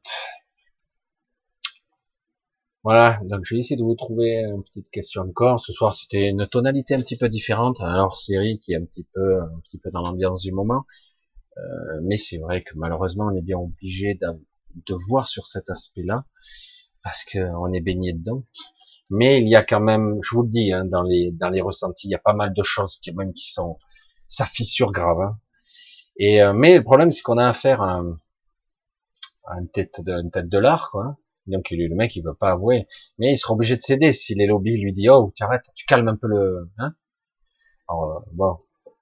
[2.84, 5.60] Voilà, donc je vais essayer de vous trouver une petite question encore.
[5.60, 9.06] Ce soir, c'était une tonalité un petit peu différente, un hors-série qui est un petit
[9.14, 10.86] peu, un petit peu dans l'ambiance du moment.
[11.58, 16.26] Euh, mais c'est vrai que malheureusement, on est bien obligé de, voir sur cet aspect-là,
[17.04, 18.44] parce qu'on est baigné dedans.
[19.10, 21.62] Mais il y a quand même, je vous le dis, hein, dans les dans les
[21.62, 23.80] ressentis, il y a pas mal de choses qui même qui sont,
[24.28, 25.20] ça fissure grave.
[25.22, 25.40] Hein.
[26.18, 28.02] Et euh, mais le problème, c'est qu'on a affaire à,
[29.48, 31.18] à, une tête de une tête de l'art, quoi.
[31.48, 34.46] Donc le mec, il veut pas avouer, mais il sera obligé de céder si les
[34.46, 36.94] lobbies lui disent oh, tu arrêtes, tu calmes un peu le, hein.
[37.88, 38.58] Alors, euh, bon,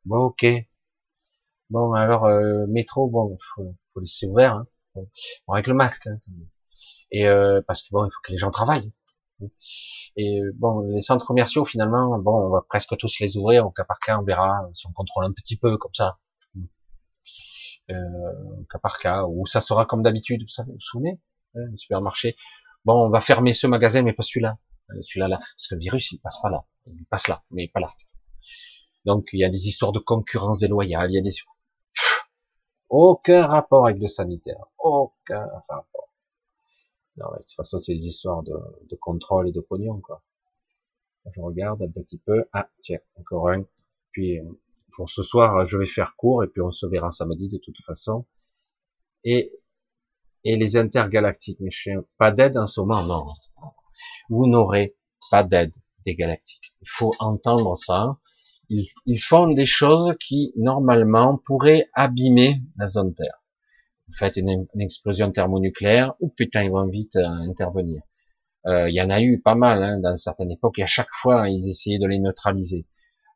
[0.06, 0.46] bon, ok.
[1.70, 4.68] Bon, alors euh, métro, bon, faut, faut laisser ouvert, hein.
[4.96, 6.08] bon, avec le masque.
[6.08, 6.20] Hein.
[7.12, 8.92] Et euh, parce que bon, il faut que les gens travaillent.
[10.16, 13.84] Et bon, les centres commerciaux, finalement, bon, on va presque tous les ouvrir au cas
[13.84, 16.18] par cas, on verra si on contrôle un petit peu comme ça
[17.92, 21.20] euh, cas par cas, où ça sera comme d'habitude, vous savez, vous vous souvenez,
[21.56, 22.36] hein, le supermarché.
[22.86, 24.58] Bon, on va fermer ce magasin, mais pas celui-là,
[24.92, 27.68] euh, celui-là là, parce que le virus il passe pas là, il passe là, mais
[27.68, 27.88] pas là.
[29.06, 31.32] Donc il y a des histoires de concurrence déloyale, il y a des
[32.90, 36.07] aucun rapport avec le sanitaire, aucun rapport.
[37.18, 40.24] Non, de toute façon, c'est des histoires de, contrôle et de pognon, quoi.
[41.36, 42.46] Je regarde un petit peu.
[42.54, 43.66] Ah, tiens, encore un.
[44.12, 44.40] Puis,
[44.94, 47.82] pour ce soir, je vais faire court et puis on se verra samedi de toute
[47.82, 48.26] façon.
[49.24, 49.52] Et,
[50.44, 53.26] et les intergalactiques, mes chiens, pas d'aide en ce moment, non.
[54.30, 54.96] Vous n'aurez
[55.30, 55.76] pas d'aide
[56.06, 56.74] des galactiques.
[56.82, 58.18] Il faut entendre ça.
[58.70, 63.37] Ils, ils, font des choses qui, normalement, pourraient abîmer la zone Terre.
[64.08, 68.02] Vous faites une, explosion thermonucléaire, ou putain, ils vont vite euh, intervenir.
[68.66, 71.12] Euh, il y en a eu pas mal hein, dans certaines époques, et à chaque
[71.12, 72.86] fois, ils essayaient de les neutraliser.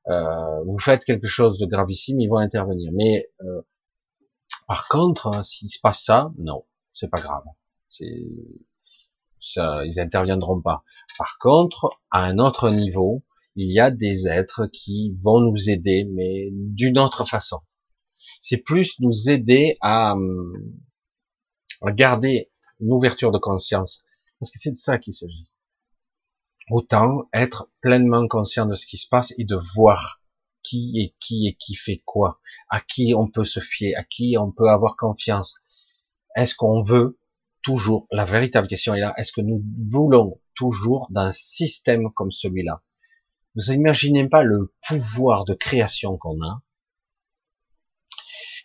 [0.08, 2.92] Euh, vous faites quelque chose de gravissime, ils vont intervenir.
[2.94, 3.62] Mais euh,
[4.68, 7.44] par contre, hein, s'il se passe ça, non, c'est pas grave.
[7.88, 8.28] C'est
[9.40, 10.84] ça, ils interviendront pas.
[11.18, 13.24] Par contre, à un autre niveau,
[13.56, 17.60] il y a des êtres qui vont nous aider, mais d'une autre façon.
[18.42, 20.16] C'est plus nous aider à,
[21.84, 24.04] à garder une ouverture de conscience,
[24.40, 25.48] parce que c'est de ça qu'il s'agit.
[26.72, 30.22] Autant être pleinement conscient de ce qui se passe et de voir
[30.64, 34.36] qui est qui et qui fait quoi, à qui on peut se fier, à qui
[34.40, 35.60] on peut avoir confiance.
[36.36, 37.20] Est-ce qu'on veut
[37.62, 42.82] toujours, la véritable question est là, est-ce que nous voulons toujours d'un système comme celui-là?
[43.54, 46.64] Vous imaginez pas le pouvoir de création qu'on a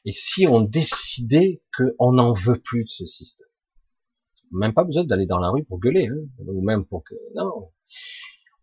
[0.06, 3.46] Et si on décidait qu'on n'en veut plus de ce système?
[4.52, 7.14] Même pas besoin d'aller dans la rue pour gueuler, hein, ou même pour que...
[7.34, 7.70] Non,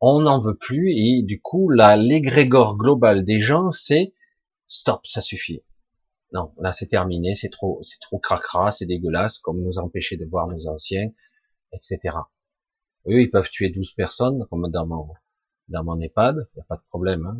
[0.06, 4.14] on n'en veut plus et du coup, la l'égrégore global des gens, c'est
[4.65, 5.64] stop, ça suffit.
[6.34, 10.26] Non, là c'est terminé, c'est trop, c'est trop cracra, c'est dégueulasse, comme nous empêcher de
[10.26, 11.10] voir nos anciens,
[11.72, 12.18] etc.
[13.07, 15.07] Eux, ils peuvent tuer 12 personnes, comme dans mon,
[15.70, 17.26] dans mon EHPAD, il n'y a pas de problème.
[17.26, 17.38] Hein.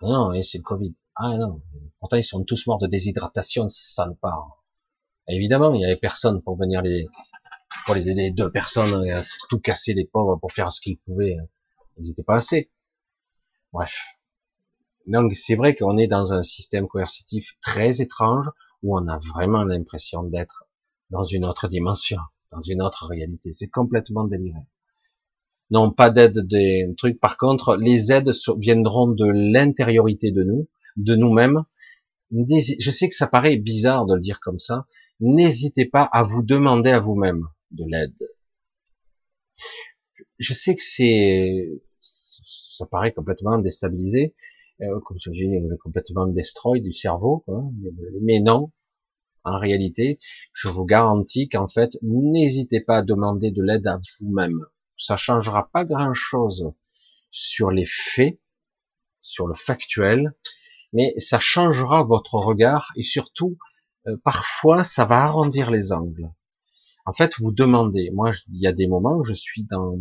[0.00, 0.94] Non, et c'est le Covid.
[1.20, 1.60] Ah non,
[1.98, 4.62] pourtant ils sont tous morts de déshydratation, ça ne part.
[5.26, 7.08] Évidemment, il y avait personne pour venir les,
[7.84, 11.36] pour les aider, deux personnes à tout casser les pauvres pour faire ce qu'ils pouvaient.
[11.96, 12.70] Ils n'étaient pas assez.
[13.72, 14.06] Bref.
[15.06, 18.48] Donc c'est vrai qu'on est dans un système coercitif très étrange
[18.84, 20.68] où on a vraiment l'impression d'être
[21.10, 22.20] dans une autre dimension,
[22.52, 23.52] dans une autre réalité.
[23.54, 24.60] C'est complètement déliré.
[25.70, 27.18] Non, pas d'aide des trucs.
[27.18, 30.68] Par contre, les aides viendront de l'intériorité de nous,
[30.98, 31.64] de nous-mêmes,
[32.30, 34.86] je sais que ça paraît bizarre de le dire comme ça,
[35.20, 38.28] n'hésitez pas à vous demander à vous-même de l'aide.
[40.38, 44.34] Je sais que c'est, ça paraît complètement déstabilisé,
[44.82, 45.48] euh, comme je dis,
[45.82, 47.44] complètement destroy du cerveau,
[48.22, 48.70] mais non.
[49.44, 50.18] En réalité,
[50.52, 54.60] je vous garantis qu'en fait, n'hésitez pas à demander de l'aide à vous-même.
[54.96, 56.72] Ça changera pas grand-chose
[57.30, 58.38] sur les faits,
[59.20, 60.34] sur le factuel,
[60.92, 63.58] mais ça changera votre regard et surtout,
[64.06, 66.32] euh, parfois, ça va arrondir les angles.
[67.06, 68.10] En fait, vous demandez.
[68.10, 69.96] Moi, il y a des moments où je suis dans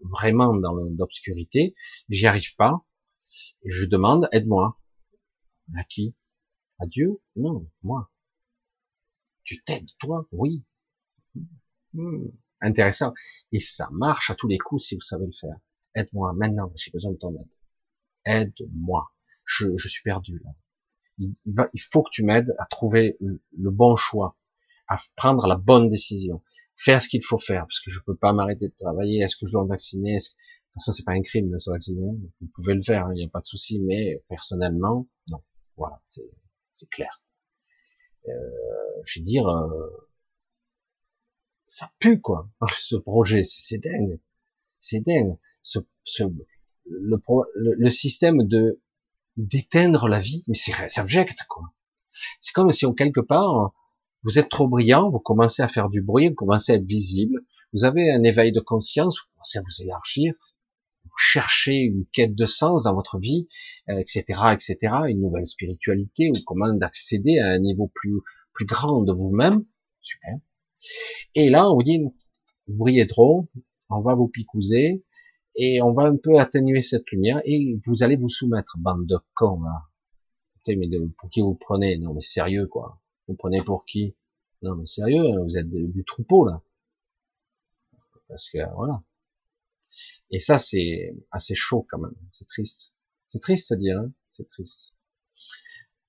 [0.00, 1.74] vraiment dans l'obscurité,
[2.08, 2.84] j'y arrive pas.
[3.64, 4.78] Je demande, aide-moi.
[5.76, 6.16] À qui?
[6.80, 7.20] À Dieu?
[7.36, 8.10] Non, moi.
[9.44, 10.26] Tu t'aides, toi?
[10.32, 10.64] Oui.
[11.94, 12.26] Hmm,
[12.60, 13.14] intéressant.
[13.52, 15.56] Et ça marche à tous les coups si vous savez le faire.
[15.94, 17.54] Aide-moi maintenant, j'ai besoin de ton aide.
[18.24, 19.12] Aide-moi.
[19.58, 20.50] Je, je, suis perdu là.
[21.18, 24.36] Il, va, il faut que tu m'aides à trouver le, bon choix,
[24.88, 26.42] à prendre la bonne décision,
[26.74, 29.20] faire ce qu'il faut faire, parce que je peux pas m'arrêter de travailler.
[29.20, 30.14] Est-ce que je dois me vacciner?
[30.14, 30.34] Est-ce que...
[30.34, 32.00] De toute c'est pas un crime de se vacciner.
[32.40, 33.78] Vous pouvez le faire, il n'y a pas de souci.
[33.80, 35.42] Mais personnellement, non.
[35.76, 37.22] Voilà, c'est clair.
[38.28, 38.32] Euh,
[39.04, 40.08] je veux dire, euh,
[41.66, 42.48] ça pue quoi,
[42.78, 44.20] ce projet, c'est dingue,
[44.78, 45.38] c'est dingue.
[45.62, 46.24] Ce, ce,
[46.84, 47.18] le,
[47.54, 48.80] le, système de
[49.36, 51.64] d'éteindre la vie, mais c'est abject quoi.
[52.40, 53.72] C'est comme si en quelque part
[54.24, 57.40] vous êtes trop brillant, vous commencez à faire du bruit, vous commencez à être visible,
[57.72, 60.34] vous avez un éveil de conscience, vous commencez à vous élargir,
[61.04, 63.48] vous cherchez une quête de sens dans votre vie,
[63.88, 64.76] etc., euh, etc.,
[65.08, 68.20] une nouvelle spiritualité, ou comment d'accéder à un niveau plus
[68.52, 69.64] plus grand de vous-même,
[70.00, 70.34] super.
[71.34, 72.00] Et là, on vous dit,
[72.68, 73.48] vous brillez trop,
[73.88, 75.04] on va vous picouser,
[75.54, 79.18] et on va un peu atténuer cette lumière, et vous allez vous soumettre, bande de
[79.34, 79.88] cons, là.
[80.68, 80.88] mais
[81.18, 81.98] pour qui vous prenez?
[81.98, 83.00] Non, mais sérieux, quoi.
[83.28, 84.16] Vous prenez pour qui?
[84.62, 86.62] Non, mais sérieux, hein, vous êtes du troupeau, là.
[88.28, 89.02] Parce que, voilà.
[90.30, 92.14] Et ça, c'est assez chaud, quand même.
[92.32, 92.94] C'est triste.
[93.28, 94.94] C'est triste à dire, hein c'est triste.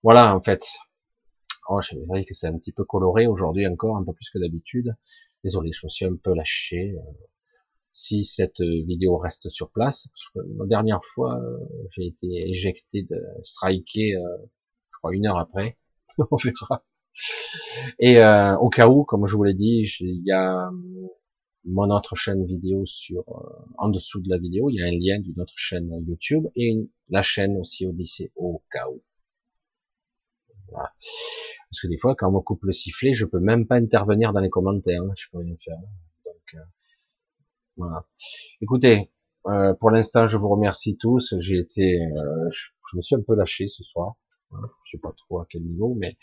[0.04, 0.64] Voilà, en fait.
[1.70, 4.40] Oh, je vrai que c'est un petit peu coloré aujourd'hui encore, un peu plus que
[4.40, 4.96] d'habitude.
[5.44, 6.96] Désolé, je me suis un peu lâché.
[7.94, 11.58] Euh, si cette vidéo reste sur place, la dernière fois, euh,
[11.92, 14.38] j'ai été éjecté de striker, euh,
[14.92, 15.78] je crois une heure après.
[16.32, 16.86] On verra.
[18.00, 18.18] Et
[18.60, 20.72] au cas où, comme je vous l'ai dit, il y a
[21.66, 23.24] mon autre chaîne vidéo sur
[23.78, 26.90] en dessous de la vidéo, il y a un lien d'une autre chaîne YouTube et
[27.10, 29.04] la chaîne aussi Odyssée au cas où.
[30.70, 30.92] Voilà.
[31.70, 34.34] Parce que des fois, quand on me coupe le sifflet, je peux même pas intervenir
[34.34, 35.04] dans les commentaires.
[35.04, 35.78] Hein, je peux rien faire.
[36.26, 36.60] Donc, euh,
[37.78, 38.06] voilà.
[38.62, 39.12] Écoutez,
[39.48, 41.36] euh, pour l'instant, je vous remercie tous.
[41.40, 44.16] J'ai été, euh, je, me suis un peu lâché ce soir.
[44.52, 46.16] Je sais pas trop à quel niveau, mais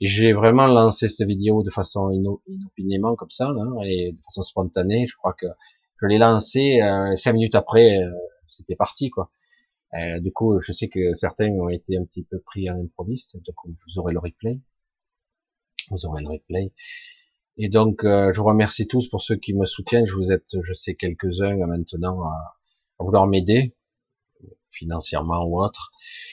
[0.00, 2.10] j'ai vraiment lancé cette vidéo de façon
[2.46, 5.06] inopinément comme ça, là, et de façon spontanée.
[5.06, 5.46] Je crois que
[6.02, 6.80] je l'ai lancé
[7.14, 8.00] cinq minutes après,
[8.46, 9.30] c'était parti, quoi.
[10.20, 13.56] du coup, je sais que certains ont été un petit peu pris à l'improviste, donc
[13.64, 14.60] vous aurez le replay
[15.90, 16.72] vous aurez le replay.
[17.56, 20.06] Et donc, euh, je vous remercie tous pour ceux qui me soutiennent.
[20.06, 22.56] Je vous êtes, je sais, quelques-uns maintenant à,
[22.98, 23.74] vouloir m'aider,
[24.70, 25.92] financièrement ou autre.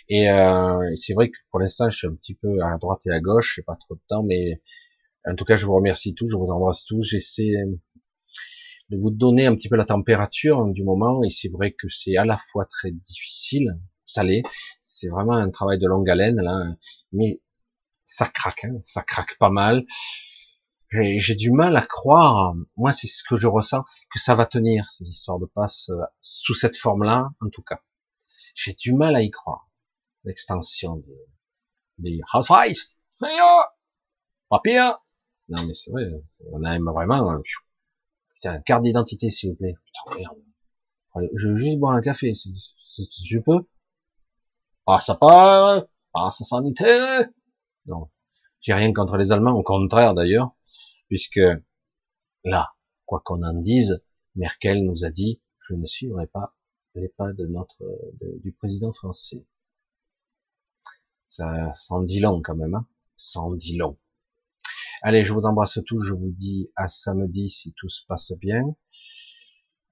[0.10, 3.12] Et euh, c'est vrai que pour l'instant, je suis un petit peu à droite et
[3.12, 4.62] à gauche, j'ai pas trop de temps, mais
[5.26, 7.04] en tout cas, je vous remercie tous, je vous embrasse tous.
[7.04, 7.54] J'essaie
[8.90, 12.18] de vous donner un petit peu la température du moment, et c'est vrai que c'est
[12.18, 14.44] à la fois très difficile, ça l'est,
[14.82, 16.76] c'est vraiment un travail de longue haleine là,
[17.14, 17.42] mais
[18.04, 19.86] ça craque, hein, ça craque pas mal.
[20.92, 24.90] J'ai du mal à croire, moi c'est ce que je ressens, que ça va tenir
[24.90, 27.82] ces histoires de passe euh, sous cette forme-là, en tout cas.
[28.56, 29.70] J'ai du mal à y croire.
[30.26, 31.18] L'extension des,
[31.98, 32.84] des Housewives,
[34.50, 35.00] pas pire.
[35.48, 36.10] Non mais c'est vrai,
[36.52, 37.32] on aime vraiment.
[37.32, 37.42] Hein.
[38.34, 39.76] Putain, carte d'identité s'il vous plaît.
[39.86, 40.38] Putain, merde.
[41.36, 42.54] Je veux juste boire un café, si,
[43.26, 43.66] je peux.
[44.88, 47.28] Ah ça part, ah ça sanitaire.
[47.86, 48.10] Non,
[48.60, 50.52] j'ai rien contre les Allemands, au contraire d'ailleurs,
[51.12, 51.42] puisque
[52.46, 52.74] là,
[53.06, 54.02] quoi qu'on en dise,
[54.36, 56.56] Merkel nous a dit, je ne suivrai pas
[56.96, 57.84] les pas de notre
[58.42, 59.46] du président français.
[61.28, 64.00] Ça s'en dit long quand même, hein ça en dit long.
[65.02, 68.64] Allez, je vous embrasse tous, je vous dis à samedi si tout se passe bien.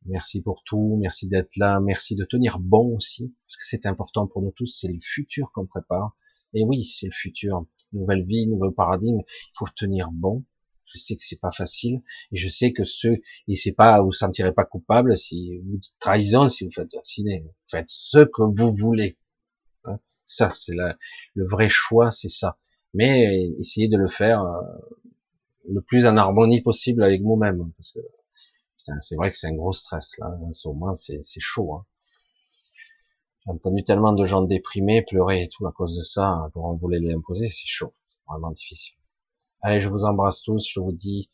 [0.05, 4.25] Merci pour tout, merci d'être là, merci de tenir bon aussi, parce que c'est important
[4.25, 6.15] pour nous tous, c'est le futur qu'on prépare.
[6.53, 9.19] Et oui, c'est le futur nouvelle vie, nouveau paradigme.
[9.27, 10.45] Il faut tenir bon.
[10.91, 12.01] Je sais que c'est pas facile,
[12.31, 16.65] et je sais que ceux, et pas, vous sentirez pas coupable si vous trahissez, si
[16.65, 17.45] vous faites vacciner.
[17.65, 19.17] Faites ce que vous voulez.
[19.85, 19.99] Hein.
[20.25, 22.57] Ça, c'est le vrai choix, c'est ça.
[22.93, 24.61] Mais essayez de le faire euh,
[25.69, 27.99] le plus en harmonie possible avec vous-même, parce que
[29.01, 30.35] c'est vrai que c'est un gros stress là.
[30.41, 31.75] En ce moment, c'est chaud.
[31.75, 31.85] Hein.
[33.45, 36.73] J'ai entendu tellement de gens déprimés, pleurer et tout à cause de ça, pour on
[36.75, 37.93] voulait les imposer, c'est chaud,
[38.27, 38.98] vraiment difficile.
[39.61, 41.29] Allez, je vous embrasse tous, je vous dis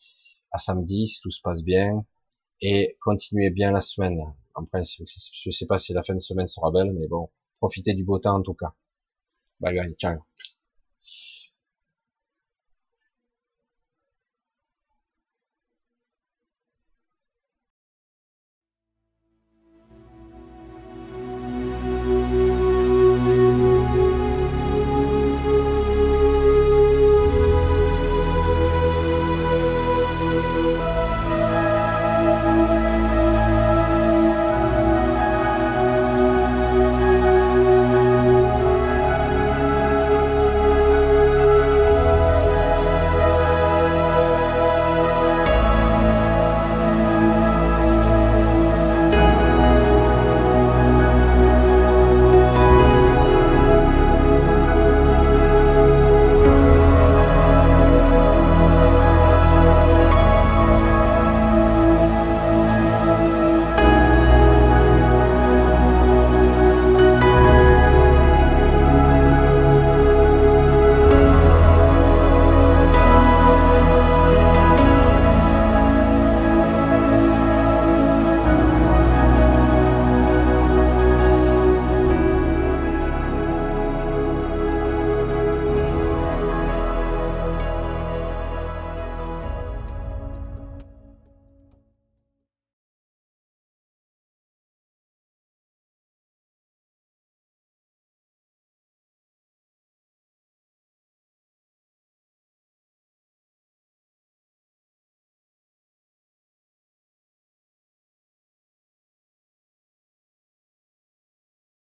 [0.52, 2.06] à samedi si tout se passe bien,
[2.62, 4.20] et continuez bien la semaine.
[4.56, 7.30] En principe, je sais pas si la fin de semaine sera belle, mais bon,
[7.60, 8.74] profitez du beau temps en tout cas.
[9.62, 10.20] Bye bye, ciao.